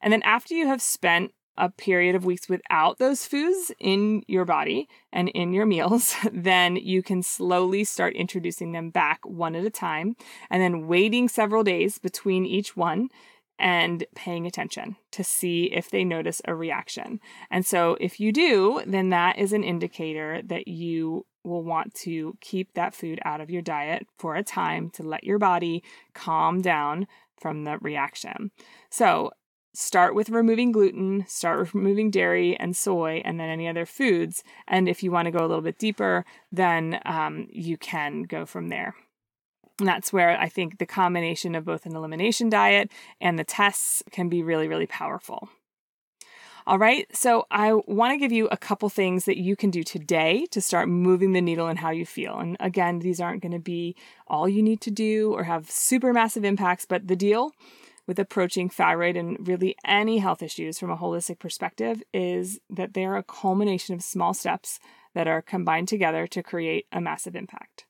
And 0.00 0.12
then 0.12 0.22
after 0.22 0.54
you 0.54 0.66
have 0.66 0.80
spent 0.80 1.32
a 1.58 1.68
period 1.68 2.14
of 2.14 2.24
weeks 2.24 2.48
without 2.48 2.98
those 2.98 3.26
foods 3.26 3.72
in 3.78 4.22
your 4.26 4.44
body 4.44 4.88
and 5.12 5.28
in 5.30 5.52
your 5.52 5.66
meals, 5.66 6.14
then 6.32 6.76
you 6.76 7.02
can 7.02 7.22
slowly 7.22 7.84
start 7.84 8.14
introducing 8.14 8.72
them 8.72 8.90
back 8.90 9.20
one 9.24 9.54
at 9.54 9.64
a 9.64 9.70
time 9.70 10.16
and 10.50 10.62
then 10.62 10.86
waiting 10.86 11.28
several 11.28 11.64
days 11.64 11.98
between 11.98 12.46
each 12.46 12.76
one 12.76 13.08
and 13.58 14.04
paying 14.14 14.46
attention 14.46 14.96
to 15.10 15.24
see 15.24 15.64
if 15.64 15.90
they 15.90 16.04
notice 16.04 16.40
a 16.44 16.54
reaction. 16.54 17.18
And 17.50 17.66
so 17.66 17.96
if 18.00 18.20
you 18.20 18.32
do, 18.32 18.82
then 18.86 19.08
that 19.08 19.36
is 19.36 19.52
an 19.52 19.64
indicator 19.64 20.40
that 20.44 20.68
you 20.68 21.26
will 21.42 21.64
want 21.64 21.92
to 21.94 22.36
keep 22.40 22.74
that 22.74 22.94
food 22.94 23.18
out 23.24 23.40
of 23.40 23.50
your 23.50 23.62
diet 23.62 24.06
for 24.16 24.36
a 24.36 24.44
time 24.44 24.90
to 24.90 25.02
let 25.02 25.24
your 25.24 25.38
body 25.38 25.82
calm 26.14 26.62
down 26.62 27.08
from 27.40 27.64
the 27.64 27.78
reaction. 27.78 28.50
So, 28.90 29.30
start 29.78 30.12
with 30.12 30.28
removing 30.28 30.72
gluten, 30.72 31.24
start 31.28 31.60
with 31.60 31.72
removing 31.72 32.10
dairy 32.10 32.56
and 32.58 32.76
soy, 32.76 33.22
and 33.24 33.38
then 33.38 33.48
any 33.48 33.68
other 33.68 33.86
foods. 33.86 34.42
And 34.66 34.88
if 34.88 35.04
you 35.04 35.12
want 35.12 35.26
to 35.26 35.30
go 35.30 35.38
a 35.38 35.46
little 35.46 35.62
bit 35.62 35.78
deeper, 35.78 36.24
then 36.50 37.00
um, 37.06 37.46
you 37.52 37.76
can 37.76 38.24
go 38.24 38.44
from 38.44 38.70
there. 38.70 38.96
And 39.78 39.86
that's 39.86 40.12
where 40.12 40.36
I 40.36 40.48
think 40.48 40.78
the 40.78 40.86
combination 40.86 41.54
of 41.54 41.64
both 41.64 41.86
an 41.86 41.94
elimination 41.94 42.48
diet 42.48 42.90
and 43.20 43.38
the 43.38 43.44
tests 43.44 44.02
can 44.10 44.28
be 44.28 44.42
really, 44.42 44.66
really 44.66 44.86
powerful. 44.86 45.48
All 46.66 46.78
right, 46.78 47.06
so 47.16 47.46
I 47.50 47.72
want 47.72 48.12
to 48.12 48.18
give 48.18 48.32
you 48.32 48.48
a 48.48 48.56
couple 48.56 48.88
things 48.88 49.26
that 49.26 49.38
you 49.38 49.54
can 49.54 49.70
do 49.70 49.84
today 49.84 50.44
to 50.50 50.60
start 50.60 50.88
moving 50.88 51.32
the 51.32 51.40
needle 51.40 51.68
in 51.68 51.76
how 51.76 51.90
you 51.90 52.04
feel. 52.04 52.36
And 52.38 52.56
again, 52.58 52.98
these 52.98 53.20
aren't 53.20 53.42
going 53.42 53.52
to 53.52 53.60
be 53.60 53.94
all 54.26 54.48
you 54.48 54.62
need 54.62 54.80
to 54.82 54.90
do 54.90 55.32
or 55.32 55.44
have 55.44 55.70
super 55.70 56.12
massive 56.12 56.44
impacts, 56.44 56.84
but 56.84 57.06
the 57.06 57.16
deal 57.16 57.52
with 58.08 58.18
approaching 58.18 58.70
thyroid 58.70 59.16
and 59.16 59.46
really 59.46 59.76
any 59.84 60.18
health 60.18 60.42
issues 60.42 60.78
from 60.78 60.90
a 60.90 60.96
holistic 60.96 61.38
perspective 61.38 62.02
is 62.12 62.58
that 62.70 62.94
they 62.94 63.04
are 63.04 63.18
a 63.18 63.22
culmination 63.22 63.94
of 63.94 64.02
small 64.02 64.32
steps 64.32 64.80
that 65.14 65.28
are 65.28 65.42
combined 65.42 65.86
together 65.86 66.26
to 66.26 66.42
create 66.42 66.86
a 66.90 67.02
massive 67.02 67.36
impact. 67.36 67.84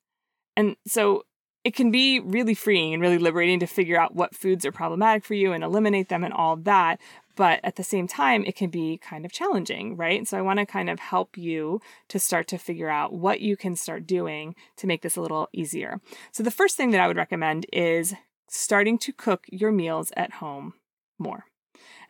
And 0.57 0.77
so 0.87 1.23
it 1.63 1.75
can 1.75 1.91
be 1.91 2.19
really 2.19 2.55
freeing 2.55 2.95
and 2.95 3.03
really 3.03 3.19
liberating 3.19 3.61
to 3.61 3.67
figure 3.67 4.01
out 4.01 4.15
what 4.15 4.35
foods 4.35 4.67
are 4.67 4.73
problematic 4.73 5.25
for 5.25 5.35
you 5.35 5.53
and 5.53 5.63
eliminate 5.63 6.09
them 6.09 6.25
and 6.25 6.35
all 6.35 6.57
that. 6.57 7.01
But 7.37 7.61
at 7.63 7.77
the 7.77 7.85
same 7.85 8.09
time, 8.09 8.45
it 8.45 8.57
can 8.57 8.71
be 8.71 8.99
kind 8.99 9.25
of 9.25 9.31
challenging, 9.31 9.97
right? 9.97 10.27
So 10.27 10.37
I 10.37 10.43
want 10.43 10.59
to 10.59 10.67
kind 10.67 10.91
of 10.91 10.99
help 10.99 11.37
you 11.37 11.81
to 12.09 12.19
start 12.19 12.49
to 12.49 12.59
figure 12.59 12.89
out 12.89 13.13
what 13.13 13.41
you 13.41 13.57
can 13.57 13.77
start 13.77 14.07
doing 14.07 14.57
to 14.79 14.89
make 14.89 15.03
this 15.03 15.17
a 15.17 15.21
little 15.21 15.49
easier. 15.53 16.01
So 16.33 16.43
the 16.43 16.51
first 16.51 16.77
thing 16.77 16.91
that 16.91 17.01
I 17.01 17.07
would 17.07 17.17
recommend 17.17 17.67
is 17.73 18.15
starting 18.49 18.99
to 18.99 19.13
cook 19.13 19.47
your 19.51 19.73
meals 19.73 20.13
at 20.17 20.35
home 20.35 20.75
more. 21.19 21.45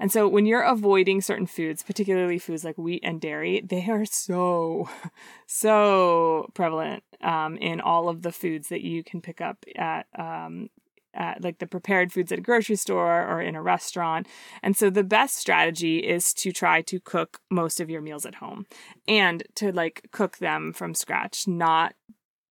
And 0.01 0.13
so 0.13 0.29
when 0.29 0.47
you're 0.47 0.63
avoiding 0.63 1.21
certain 1.21 1.47
foods, 1.47 1.83
particularly 1.83 2.39
foods 2.39 2.65
like 2.65 2.79
wheat 2.79 3.01
and 3.03 3.21
dairy, 3.21 3.61
they 3.61 3.87
are 3.91 4.05
so, 4.05 4.89
so 5.47 6.51
prevalent 6.55 7.03
um, 7.21 7.57
in 7.57 7.81
all 7.81 8.09
of 8.09 8.23
the 8.23 8.33
foods 8.33 8.69
that 8.69 8.83
you 8.83 9.03
can 9.03 9.21
pick 9.21 9.41
up 9.41 9.65
at 9.77 10.07
um, 10.17 10.71
at 11.15 11.43
like 11.43 11.59
the 11.59 11.67
prepared 11.67 12.13
foods 12.13 12.31
at 12.31 12.39
a 12.39 12.43
grocery 12.43 12.77
store 12.77 13.27
or 13.27 13.41
in 13.41 13.57
a 13.57 13.63
restaurant. 13.63 14.29
And 14.63 14.77
so 14.77 14.89
the 14.89 15.03
best 15.03 15.37
strategy 15.37 15.99
is 15.99 16.33
to 16.35 16.53
try 16.53 16.83
to 16.83 17.01
cook 17.01 17.41
most 17.51 17.81
of 17.81 17.91
your 17.91 18.01
meals 18.01 18.25
at 18.25 18.37
home 18.37 18.67
and 19.09 19.43
to 19.57 19.73
like 19.73 20.09
cook 20.13 20.39
them 20.39 20.73
from 20.73 20.95
scratch, 20.95 21.49
not 21.49 21.95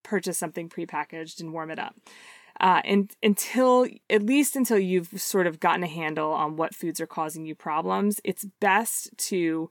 purchase 0.04 0.38
something 0.38 0.70
prepackaged 0.70 1.40
and 1.40 1.54
warm 1.54 1.70
it 1.70 1.80
up 1.80 1.96
uh, 2.60 2.82
and 2.84 3.12
until 3.22 3.88
at 4.10 4.24
least 4.24 4.56
until 4.56 4.80
you've 4.80 5.22
sort 5.22 5.48
of 5.48 5.60
gotten 5.60 5.84
a 5.84 5.88
handle 5.88 6.32
on 6.32 6.56
what 6.56 6.76
foods 6.76 7.00
are 7.00 7.08
causing 7.08 7.46
you 7.46 7.56
problems, 7.56 8.20
it's 8.24 8.46
best 8.60 9.10
to 9.18 9.70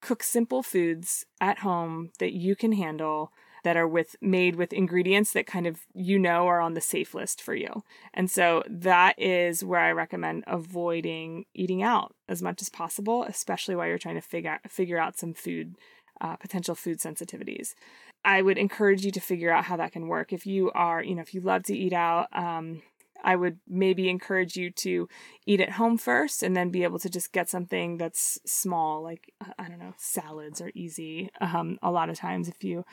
cook 0.00 0.22
simple 0.22 0.62
foods 0.62 1.24
at 1.40 1.60
home 1.60 2.10
that 2.18 2.32
you 2.32 2.56
can 2.56 2.72
handle 2.72 3.32
that 3.64 3.76
are 3.76 3.86
with 3.86 4.16
made 4.20 4.56
with 4.56 4.72
ingredients 4.72 5.32
that 5.32 5.46
kind 5.46 5.66
of 5.66 5.82
you 5.94 6.18
know 6.18 6.48
are 6.48 6.60
on 6.60 6.74
the 6.74 6.80
safe 6.80 7.14
list 7.14 7.40
for 7.40 7.54
you. 7.54 7.82
And 8.12 8.30
so 8.30 8.62
that 8.68 9.18
is 9.18 9.64
where 9.64 9.80
I 9.80 9.92
recommend 9.92 10.44
avoiding 10.46 11.44
eating 11.54 11.82
out 11.82 12.14
as 12.28 12.42
much 12.42 12.60
as 12.60 12.68
possible, 12.68 13.22
especially 13.22 13.76
while 13.76 13.86
you're 13.86 13.98
trying 13.98 14.16
to 14.16 14.20
figure 14.20 14.58
figure 14.68 14.98
out 14.98 15.18
some 15.18 15.32
food 15.32 15.76
uh, 16.20 16.36
potential 16.36 16.74
food 16.74 16.98
sensitivities. 16.98 17.74
I 18.24 18.42
would 18.42 18.58
encourage 18.58 19.04
you 19.04 19.10
to 19.12 19.20
figure 19.20 19.50
out 19.50 19.64
how 19.64 19.76
that 19.76 19.92
can 19.92 20.06
work. 20.06 20.32
If 20.32 20.46
you 20.46 20.70
are, 20.72 21.02
you 21.02 21.14
know, 21.14 21.22
if 21.22 21.34
you 21.34 21.40
love 21.40 21.64
to 21.64 21.76
eat 21.76 21.92
out, 21.92 22.28
um, 22.32 22.82
I 23.22 23.36
would 23.36 23.58
maybe 23.68 24.08
encourage 24.08 24.56
you 24.56 24.70
to 24.70 25.08
eat 25.46 25.60
at 25.60 25.72
home 25.72 25.98
first 25.98 26.42
and 26.42 26.56
then 26.56 26.70
be 26.70 26.82
able 26.82 26.98
to 27.00 27.08
just 27.08 27.32
get 27.32 27.48
something 27.48 27.96
that's 27.96 28.38
small, 28.46 29.02
like, 29.02 29.32
uh, 29.40 29.52
I 29.58 29.68
don't 29.68 29.78
know, 29.78 29.94
salads 29.96 30.60
are 30.60 30.72
easy. 30.74 31.30
Um, 31.40 31.78
a 31.82 31.90
lot 31.90 32.10
of 32.10 32.18
times, 32.18 32.48
if 32.48 32.62
you, 32.64 32.84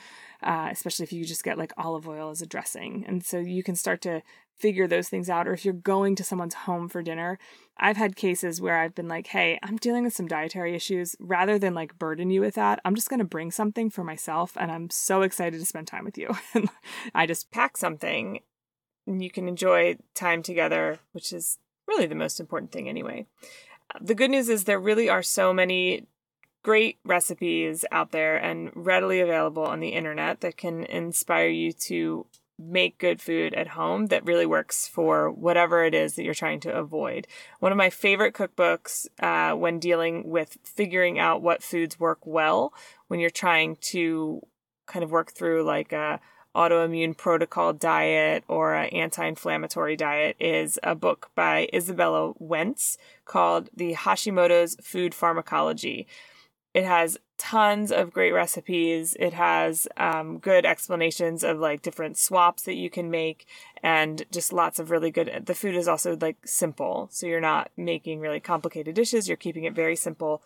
uh, 0.42 0.68
especially 0.70 1.04
if 1.04 1.12
you 1.12 1.24
just 1.24 1.44
get 1.44 1.58
like 1.58 1.72
olive 1.76 2.08
oil 2.08 2.30
as 2.30 2.42
a 2.42 2.46
dressing. 2.46 3.04
And 3.06 3.24
so 3.24 3.38
you 3.38 3.62
can 3.62 3.76
start 3.76 4.00
to 4.02 4.22
figure 4.60 4.86
those 4.86 5.08
things 5.08 5.30
out. 5.30 5.48
Or 5.48 5.52
if 5.52 5.64
you're 5.64 5.74
going 5.74 6.14
to 6.16 6.24
someone's 6.24 6.54
home 6.54 6.88
for 6.88 7.02
dinner, 7.02 7.38
I've 7.78 7.96
had 7.96 8.14
cases 8.14 8.60
where 8.60 8.78
I've 8.78 8.94
been 8.94 9.08
like, 9.08 9.28
hey, 9.28 9.58
I'm 9.62 9.78
dealing 9.78 10.04
with 10.04 10.14
some 10.14 10.28
dietary 10.28 10.74
issues. 10.74 11.16
Rather 11.18 11.58
than 11.58 11.74
like 11.74 11.98
burden 11.98 12.30
you 12.30 12.42
with 12.42 12.54
that, 12.54 12.80
I'm 12.84 12.94
just 12.94 13.08
going 13.08 13.18
to 13.18 13.24
bring 13.24 13.50
something 13.50 13.90
for 13.90 14.04
myself. 14.04 14.52
And 14.56 14.70
I'm 14.70 14.90
so 14.90 15.22
excited 15.22 15.58
to 15.58 15.66
spend 15.66 15.86
time 15.86 16.04
with 16.04 16.18
you. 16.18 16.36
I 17.14 17.26
just 17.26 17.50
pack 17.50 17.76
something 17.76 18.40
and 19.06 19.22
you 19.22 19.30
can 19.30 19.48
enjoy 19.48 19.96
time 20.14 20.42
together, 20.42 20.98
which 21.12 21.32
is 21.32 21.58
really 21.86 22.06
the 22.06 22.14
most 22.14 22.40
important 22.40 22.72
thing 22.72 22.88
anyway. 22.88 23.26
The 24.00 24.14
good 24.14 24.30
news 24.30 24.48
is 24.48 24.64
there 24.64 24.78
really 24.78 25.08
are 25.08 25.22
so 25.22 25.52
many 25.52 26.06
great 26.62 26.98
recipes 27.04 27.84
out 27.90 28.12
there 28.12 28.36
and 28.36 28.70
readily 28.74 29.20
available 29.20 29.64
on 29.64 29.80
the 29.80 29.88
internet 29.88 30.40
that 30.40 30.56
can 30.56 30.84
inspire 30.84 31.48
you 31.48 31.72
to 31.72 32.26
make 32.58 32.98
good 32.98 33.20
food 33.22 33.54
at 33.54 33.68
home 33.68 34.06
that 34.06 34.24
really 34.26 34.44
works 34.44 34.86
for 34.86 35.30
whatever 35.30 35.82
it 35.84 35.94
is 35.94 36.14
that 36.14 36.24
you're 36.24 36.34
trying 36.34 36.60
to 36.60 36.72
avoid. 36.72 37.26
One 37.58 37.72
of 37.72 37.78
my 37.78 37.88
favorite 37.88 38.34
cookbooks 38.34 39.06
uh, 39.20 39.56
when 39.56 39.78
dealing 39.78 40.28
with 40.28 40.58
figuring 40.62 41.18
out 41.18 41.42
what 41.42 41.62
foods 41.62 41.98
work 41.98 42.18
well 42.24 42.74
when 43.08 43.18
you're 43.18 43.30
trying 43.30 43.76
to 43.80 44.42
kind 44.86 45.02
of 45.02 45.10
work 45.10 45.32
through 45.32 45.62
like 45.62 45.92
a 45.92 46.20
autoimmune 46.54 47.16
protocol 47.16 47.72
diet 47.72 48.44
or 48.48 48.74
an 48.74 48.88
anti-inflammatory 48.90 49.96
diet 49.96 50.36
is 50.40 50.78
a 50.82 50.94
book 50.94 51.30
by 51.34 51.68
Izabella 51.72 52.34
Wentz 52.38 52.98
called 53.24 53.70
The 53.74 53.94
Hashimoto's 53.94 54.76
Food 54.82 55.14
Pharmacology. 55.14 56.06
It 56.74 56.84
has 56.84 57.18
tons 57.36 57.90
of 57.90 58.12
great 58.12 58.32
recipes. 58.32 59.16
It 59.18 59.32
has 59.32 59.88
um, 59.96 60.38
good 60.38 60.66
explanations 60.66 61.42
of 61.42 61.58
like 61.58 61.82
different 61.82 62.16
swaps 62.16 62.62
that 62.64 62.74
you 62.74 62.90
can 62.90 63.10
make 63.10 63.46
and 63.82 64.24
just 64.30 64.52
lots 64.52 64.78
of 64.78 64.90
really 64.90 65.10
good. 65.10 65.46
The 65.46 65.54
food 65.54 65.74
is 65.74 65.88
also 65.88 66.16
like 66.20 66.36
simple. 66.46 67.08
So 67.10 67.26
you're 67.26 67.40
not 67.40 67.70
making 67.76 68.20
really 68.20 68.40
complicated 68.40 68.94
dishes. 68.94 69.26
You're 69.26 69.36
keeping 69.36 69.64
it 69.64 69.74
very 69.74 69.96
simple. 69.96 70.42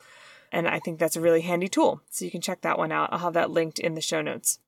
And 0.52 0.68
I 0.68 0.78
think 0.78 0.98
that's 0.98 1.16
a 1.16 1.20
really 1.20 1.40
handy 1.40 1.68
tool. 1.68 2.00
So 2.10 2.24
you 2.24 2.30
can 2.30 2.40
check 2.40 2.60
that 2.60 2.78
one 2.78 2.92
out. 2.92 3.08
I'll 3.12 3.18
have 3.18 3.32
that 3.32 3.50
linked 3.50 3.78
in 3.80 3.94
the 3.94 4.00
show 4.00 4.22
notes. 4.22 4.60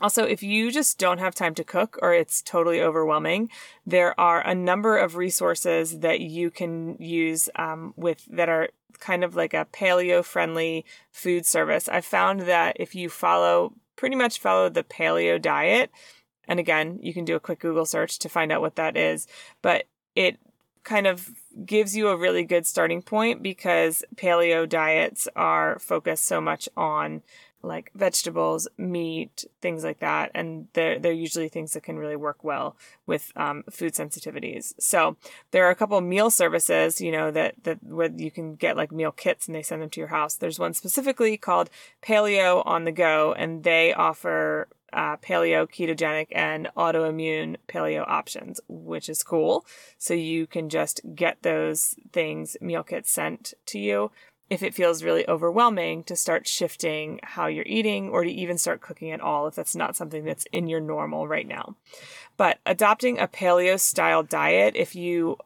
Also, 0.00 0.24
if 0.24 0.42
you 0.42 0.70
just 0.70 0.98
don't 0.98 1.18
have 1.18 1.34
time 1.34 1.54
to 1.54 1.64
cook 1.64 1.98
or 2.02 2.12
it's 2.12 2.42
totally 2.42 2.82
overwhelming, 2.82 3.48
there 3.86 4.18
are 4.20 4.46
a 4.46 4.54
number 4.54 4.98
of 4.98 5.16
resources 5.16 6.00
that 6.00 6.20
you 6.20 6.50
can 6.50 6.96
use 6.98 7.48
um, 7.56 7.94
with 7.96 8.24
that 8.26 8.48
are 8.48 8.68
kind 8.98 9.24
of 9.24 9.34
like 9.34 9.54
a 9.54 9.66
paleo 9.72 10.22
friendly 10.22 10.84
food 11.10 11.46
service. 11.46 11.88
I 11.88 12.02
found 12.02 12.42
that 12.42 12.76
if 12.78 12.94
you 12.94 13.08
follow 13.08 13.72
pretty 13.96 14.16
much 14.16 14.38
follow 14.38 14.68
the 14.68 14.84
paleo 14.84 15.40
diet, 15.40 15.90
and 16.46 16.60
again, 16.60 16.98
you 17.02 17.14
can 17.14 17.24
do 17.24 17.34
a 17.34 17.40
quick 17.40 17.60
Google 17.60 17.86
search 17.86 18.18
to 18.20 18.28
find 18.28 18.52
out 18.52 18.60
what 18.60 18.76
that 18.76 18.96
is, 18.96 19.26
but 19.62 19.84
it 20.14 20.38
kind 20.84 21.06
of 21.06 21.30
gives 21.64 21.96
you 21.96 22.08
a 22.08 22.16
really 22.16 22.44
good 22.44 22.66
starting 22.66 23.02
point 23.02 23.42
because 23.42 24.04
paleo 24.14 24.68
diets 24.68 25.26
are 25.34 25.78
focused 25.78 26.24
so 26.24 26.40
much 26.40 26.68
on 26.76 27.22
like 27.66 27.90
vegetables, 27.94 28.68
meat, 28.78 29.44
things 29.60 29.84
like 29.84 30.00
that, 30.00 30.30
and 30.34 30.68
they're 30.72 30.98
they're 30.98 31.12
usually 31.12 31.48
things 31.48 31.72
that 31.72 31.82
can 31.82 31.98
really 31.98 32.16
work 32.16 32.42
well 32.42 32.76
with 33.06 33.32
um, 33.36 33.64
food 33.70 33.94
sensitivities. 33.94 34.74
So 34.78 35.16
there 35.50 35.66
are 35.66 35.70
a 35.70 35.74
couple 35.74 36.00
meal 36.00 36.30
services, 36.30 37.00
you 37.00 37.12
know, 37.12 37.30
that 37.30 37.54
that 37.64 37.82
where 37.82 38.10
you 38.10 38.30
can 38.30 38.54
get 38.54 38.76
like 38.76 38.92
meal 38.92 39.12
kits 39.12 39.46
and 39.46 39.54
they 39.54 39.62
send 39.62 39.82
them 39.82 39.90
to 39.90 40.00
your 40.00 40.08
house. 40.08 40.34
There's 40.34 40.58
one 40.58 40.74
specifically 40.74 41.36
called 41.36 41.70
Paleo 42.02 42.62
on 42.66 42.84
the 42.84 42.92
Go, 42.92 43.32
and 43.32 43.64
they 43.64 43.92
offer 43.92 44.68
uh, 44.92 45.16
paleo, 45.18 45.68
ketogenic, 45.68 46.28
and 46.32 46.68
autoimmune 46.76 47.56
paleo 47.68 48.04
options, 48.06 48.60
which 48.68 49.08
is 49.08 49.22
cool. 49.22 49.66
So 49.98 50.14
you 50.14 50.46
can 50.46 50.68
just 50.68 51.00
get 51.14 51.42
those 51.42 51.96
things, 52.12 52.56
meal 52.60 52.82
kits 52.82 53.10
sent 53.10 53.54
to 53.66 53.78
you 53.78 54.10
if 54.48 54.62
it 54.62 54.74
feels 54.74 55.02
really 55.02 55.28
overwhelming 55.28 56.04
to 56.04 56.16
start 56.16 56.46
shifting 56.46 57.20
how 57.22 57.46
you're 57.46 57.64
eating 57.66 58.08
or 58.10 58.24
to 58.24 58.30
even 58.30 58.58
start 58.58 58.80
cooking 58.80 59.10
at 59.10 59.20
all 59.20 59.46
if 59.46 59.54
that's 59.54 59.74
not 59.74 59.96
something 59.96 60.24
that's 60.24 60.46
in 60.52 60.68
your 60.68 60.80
normal 60.80 61.26
right 61.26 61.48
now. 61.48 61.74
But 62.36 62.58
adopting 62.64 63.18
a 63.18 63.28
paleo 63.28 63.78
style 63.78 64.22
diet 64.22 64.76
if 64.76 64.94
you 64.94 65.38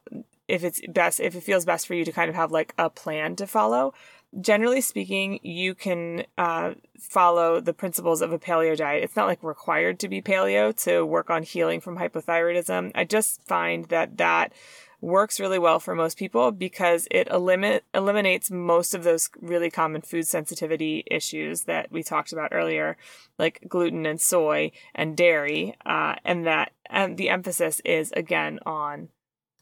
if 0.49 0.65
it's 0.65 0.81
best 0.89 1.21
if 1.21 1.35
it 1.35 1.43
feels 1.43 1.65
best 1.65 1.87
for 1.87 1.95
you 1.95 2.05
to 2.05 2.13
kind 2.13 2.29
of 2.29 2.35
have 2.35 2.53
like 2.53 2.75
a 2.77 2.91
plan 2.91 3.37
to 3.37 3.47
follow 3.47 3.95
generally 4.39 4.81
speaking, 4.81 5.41
you 5.43 5.75
can 5.75 6.25
uh, 6.39 6.75
follow 6.99 7.61
the 7.61 7.73
principles 7.73 8.23
of 8.23 8.33
a 8.33 8.39
paleo 8.39 8.77
diet. 8.77 9.03
It's 9.03 9.17
not 9.17 9.27
like 9.27 9.43
required 9.43 9.99
to 10.01 10.09
be 10.09 10.23
paleo 10.23 10.75
to 10.85 11.05
work 11.05 11.31
on 11.31 11.43
healing 11.43 11.81
from 11.81 11.99
hypothyroidism. 11.99 12.93
I 12.95 13.05
just 13.05 13.43
find 13.47 13.87
that 13.87 14.19
that 14.19 14.53
works 15.01 15.41
really 15.41 15.59
well 15.59 15.81
for 15.81 15.95
most 15.95 16.19
people 16.19 16.51
because 16.53 17.09
it 17.11 17.29
eliminate, 17.29 17.83
eliminates 17.95 18.51
most 18.51 18.95
of 18.95 19.05
those 19.05 19.31
really 19.41 19.71
common 19.71 20.03
food 20.03 20.27
sensitivity 20.27 21.05
issues 21.11 21.63
that 21.63 21.91
we 21.91 22.03
talked 22.03 22.33
about 22.33 22.53
earlier, 22.53 22.97
like 23.39 23.65
gluten 23.69 24.07
and 24.07 24.21
soy 24.21 24.71
and 24.95 25.17
dairy. 25.17 25.77
Uh, 25.85 26.17
and 26.25 26.47
that 26.47 26.73
and 26.87 27.17
the 27.17 27.29
emphasis 27.29 27.81
is 27.85 28.13
again 28.13 28.59
on 28.67 29.09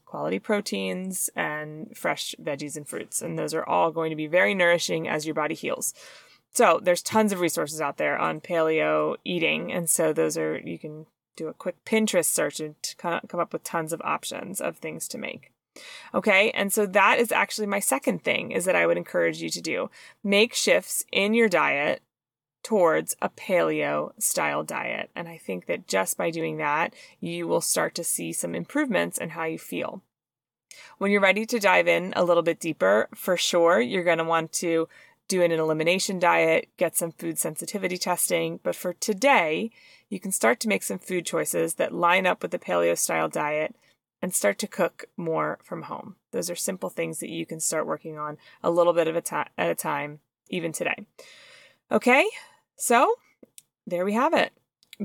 quality 0.05 0.39
proteins 0.39 1.29
and 1.35 1.95
fresh 1.95 2.33
veggies 2.41 2.75
and 2.75 2.87
fruits. 2.87 3.21
And 3.21 3.37
those 3.37 3.53
are 3.53 3.65
all 3.65 3.91
going 3.91 4.09
to 4.09 4.15
be 4.15 4.27
very 4.27 4.55
nourishing 4.55 5.07
as 5.07 5.25
your 5.25 5.35
body 5.35 5.53
heals. 5.53 5.93
So 6.51 6.79
there's 6.81 7.03
tons 7.03 7.31
of 7.31 7.41
resources 7.41 7.79
out 7.79 7.97
there 7.97 8.17
on 8.17 8.41
paleo 8.41 9.17
eating. 9.23 9.71
And 9.71 9.87
so 9.87 10.11
those 10.11 10.35
are, 10.35 10.57
you 10.57 10.79
can 10.79 11.05
do 11.35 11.47
a 11.47 11.53
quick 11.53 11.83
Pinterest 11.85 12.25
search 12.25 12.59
and 12.59 12.75
come 12.97 13.39
up 13.39 13.53
with 13.53 13.63
tons 13.63 13.93
of 13.93 14.01
options 14.03 14.59
of 14.59 14.77
things 14.77 15.07
to 15.09 15.17
make. 15.17 15.51
Okay, 16.13 16.51
and 16.51 16.73
so 16.73 16.85
that 16.85 17.19
is 17.19 17.31
actually 17.31 17.67
my 17.67 17.79
second 17.79 18.23
thing 18.23 18.51
is 18.51 18.65
that 18.65 18.75
I 18.75 18.85
would 18.85 18.97
encourage 18.97 19.41
you 19.41 19.49
to 19.49 19.61
do. 19.61 19.89
Make 20.23 20.53
shifts 20.53 21.05
in 21.11 21.33
your 21.33 21.47
diet 21.47 22.01
towards 22.63 23.15
a 23.21 23.29
paleo 23.29 24.11
style 24.21 24.63
diet. 24.63 25.09
And 25.15 25.27
I 25.27 25.37
think 25.37 25.65
that 25.67 25.87
just 25.87 26.17
by 26.17 26.29
doing 26.29 26.57
that, 26.57 26.93
you 27.19 27.47
will 27.47 27.61
start 27.61 27.95
to 27.95 28.03
see 28.03 28.33
some 28.33 28.53
improvements 28.53 29.17
in 29.17 29.29
how 29.29 29.45
you 29.45 29.57
feel. 29.57 30.01
When 30.97 31.11
you're 31.11 31.21
ready 31.21 31.45
to 31.45 31.59
dive 31.59 31.87
in 31.87 32.13
a 32.15 32.23
little 32.23 32.43
bit 32.43 32.59
deeper, 32.59 33.07
for 33.15 33.37
sure, 33.37 33.79
you're 33.79 34.03
going 34.03 34.17
to 34.17 34.23
want 34.23 34.51
to 34.53 34.87
do 35.27 35.41
an 35.41 35.51
elimination 35.51 36.19
diet, 36.19 36.69
get 36.77 36.97
some 36.97 37.11
food 37.11 37.37
sensitivity 37.37 37.97
testing. 37.97 38.59
But 38.63 38.75
for 38.75 38.93
today, 38.93 39.71
you 40.09 40.19
can 40.19 40.31
start 40.31 40.59
to 40.59 40.67
make 40.67 40.83
some 40.83 40.99
food 40.99 41.25
choices 41.25 41.75
that 41.75 41.93
line 41.93 42.25
up 42.25 42.41
with 42.41 42.51
the 42.51 42.59
paleo 42.59 42.97
style 42.97 43.29
diet 43.29 43.75
and 44.21 44.33
start 44.33 44.57
to 44.59 44.67
cook 44.67 45.05
more 45.15 45.59
from 45.63 45.83
home. 45.83 46.15
Those 46.31 46.49
are 46.49 46.55
simple 46.55 46.89
things 46.89 47.19
that 47.19 47.29
you 47.29 47.45
can 47.45 47.59
start 47.59 47.87
working 47.87 48.17
on 48.17 48.37
a 48.61 48.71
little 48.71 48.93
bit 48.93 49.07
of 49.07 49.15
a 49.15 49.21
ta- 49.21 49.47
at 49.57 49.69
a 49.69 49.75
time, 49.75 50.19
even 50.49 50.71
today. 50.71 51.05
Okay, 51.91 52.25
so 52.75 53.15
there 53.87 54.05
we 54.05 54.13
have 54.13 54.33
it. 54.33 54.51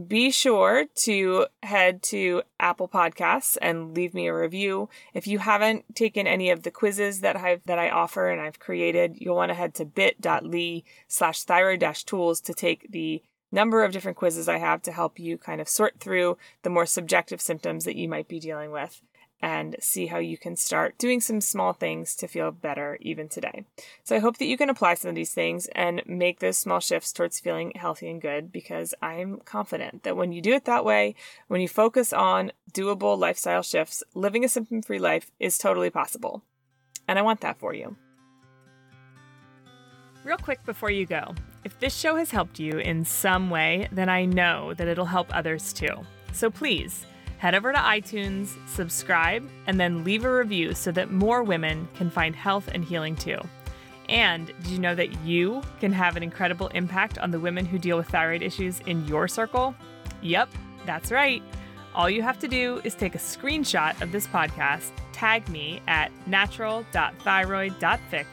Be 0.08 0.32
sure 0.32 0.86
to 1.04 1.46
head 1.62 2.02
to 2.04 2.42
Apple 2.58 2.88
Podcasts 2.88 3.56
and 3.62 3.94
leave 3.94 4.12
me 4.12 4.26
a 4.26 4.34
review. 4.34 4.88
If 5.12 5.28
you 5.28 5.38
haven't 5.38 5.94
taken 5.94 6.26
any 6.26 6.50
of 6.50 6.64
the 6.64 6.72
quizzes 6.72 7.20
that 7.20 7.36
I've 7.36 7.62
that 7.66 7.78
I 7.78 7.90
offer 7.90 8.28
and 8.28 8.40
I've 8.40 8.58
created, 8.58 9.14
you'll 9.20 9.36
want 9.36 9.50
to 9.50 9.54
head 9.54 9.72
to 9.74 9.84
bit.ly 9.84 10.82
slash 11.06 11.44
thyroid 11.44 11.86
tools 12.06 12.40
to 12.40 12.52
take 12.52 12.90
the 12.90 13.22
number 13.54 13.84
of 13.84 13.92
different 13.92 14.18
quizzes 14.18 14.48
I 14.48 14.58
have 14.58 14.82
to 14.82 14.92
help 14.92 15.18
you 15.18 15.38
kind 15.38 15.60
of 15.60 15.68
sort 15.68 16.00
through 16.00 16.36
the 16.62 16.70
more 16.70 16.86
subjective 16.86 17.40
symptoms 17.40 17.84
that 17.84 17.96
you 17.96 18.08
might 18.08 18.28
be 18.28 18.40
dealing 18.40 18.70
with 18.70 19.00
and 19.40 19.76
see 19.78 20.06
how 20.06 20.18
you 20.18 20.38
can 20.38 20.56
start 20.56 20.96
doing 20.96 21.20
some 21.20 21.40
small 21.40 21.72
things 21.72 22.16
to 22.16 22.26
feel 22.26 22.50
better 22.50 22.96
even 23.00 23.28
today. 23.28 23.64
So 24.02 24.16
I 24.16 24.20
hope 24.20 24.38
that 24.38 24.46
you 24.46 24.56
can 24.56 24.70
apply 24.70 24.94
some 24.94 25.10
of 25.10 25.14
these 25.14 25.34
things 25.34 25.66
and 25.74 26.02
make 26.06 26.40
those 26.40 26.56
small 26.56 26.80
shifts 26.80 27.12
towards 27.12 27.40
feeling 27.40 27.72
healthy 27.74 28.08
and 28.08 28.22
good 28.22 28.50
because 28.50 28.94
I'm 29.02 29.40
confident 29.44 30.02
that 30.02 30.16
when 30.16 30.32
you 30.32 30.40
do 30.40 30.54
it 30.54 30.64
that 30.64 30.84
way, 30.84 31.14
when 31.48 31.60
you 31.60 31.68
focus 31.68 32.12
on 32.12 32.52
doable 32.72 33.18
lifestyle 33.18 33.62
shifts, 33.62 34.02
living 34.14 34.44
a 34.44 34.48
symptom 34.48 34.80
free 34.80 34.98
life 34.98 35.30
is 35.38 35.58
totally 35.58 35.90
possible. 35.90 36.42
And 37.06 37.18
I 37.18 37.22
want 37.22 37.40
that 37.42 37.58
for 37.58 37.74
you. 37.74 37.96
Real 40.24 40.38
quick 40.38 40.64
before 40.64 40.90
you 40.90 41.04
go, 41.04 41.34
if 41.64 41.80
this 41.80 41.96
show 41.96 42.14
has 42.16 42.30
helped 42.30 42.60
you 42.60 42.78
in 42.78 43.04
some 43.04 43.50
way, 43.50 43.88
then 43.90 44.08
I 44.08 44.26
know 44.26 44.74
that 44.74 44.86
it'll 44.86 45.06
help 45.06 45.34
others 45.34 45.72
too. 45.72 46.06
So 46.32 46.50
please, 46.50 47.06
head 47.38 47.54
over 47.54 47.72
to 47.72 47.78
iTunes, 47.78 48.54
subscribe, 48.68 49.48
and 49.66 49.80
then 49.80 50.04
leave 50.04 50.24
a 50.24 50.32
review 50.32 50.74
so 50.74 50.92
that 50.92 51.10
more 51.10 51.42
women 51.42 51.88
can 51.94 52.10
find 52.10 52.36
health 52.36 52.68
and 52.72 52.84
healing 52.84 53.16
too. 53.16 53.38
And 54.08 54.46
did 54.46 54.66
you 54.66 54.78
know 54.78 54.94
that 54.94 55.24
you 55.24 55.62
can 55.80 55.92
have 55.92 56.16
an 56.16 56.22
incredible 56.22 56.68
impact 56.68 57.18
on 57.18 57.30
the 57.30 57.40
women 57.40 57.64
who 57.64 57.78
deal 57.78 57.96
with 57.96 58.08
thyroid 58.08 58.42
issues 58.42 58.80
in 58.80 59.06
your 59.06 59.28
circle? 59.28 59.74
Yep, 60.22 60.50
that's 60.84 61.10
right. 61.10 61.42
All 61.94 62.10
you 62.10 62.22
have 62.22 62.38
to 62.40 62.48
do 62.48 62.82
is 62.84 62.94
take 62.94 63.14
a 63.14 63.18
screenshot 63.18 64.02
of 64.02 64.12
this 64.12 64.26
podcast, 64.26 64.90
tag 65.12 65.48
me 65.48 65.80
at 65.86 66.12
natural.thyroid.fix, 66.26 68.28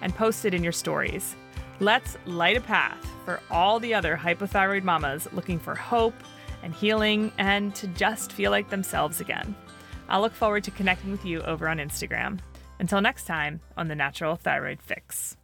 and 0.00 0.12
post 0.14 0.44
it 0.44 0.54
in 0.54 0.64
your 0.64 0.72
stories. 0.72 1.36
Let's 1.80 2.16
light 2.26 2.56
a 2.56 2.60
path 2.60 3.04
for 3.24 3.40
all 3.50 3.80
the 3.80 3.94
other 3.94 4.16
hypothyroid 4.16 4.84
mamas 4.84 5.28
looking 5.32 5.58
for 5.58 5.74
hope 5.74 6.14
and 6.62 6.74
healing 6.74 7.32
and 7.38 7.74
to 7.74 7.86
just 7.88 8.32
feel 8.32 8.50
like 8.50 8.70
themselves 8.70 9.20
again. 9.20 9.54
I'll 10.08 10.20
look 10.20 10.34
forward 10.34 10.64
to 10.64 10.70
connecting 10.70 11.10
with 11.10 11.24
you 11.24 11.40
over 11.42 11.68
on 11.68 11.78
Instagram. 11.78 12.38
Until 12.78 13.00
next 13.00 13.24
time 13.24 13.60
on 13.76 13.88
the 13.88 13.94
Natural 13.94 14.36
Thyroid 14.36 14.82
Fix. 14.82 15.36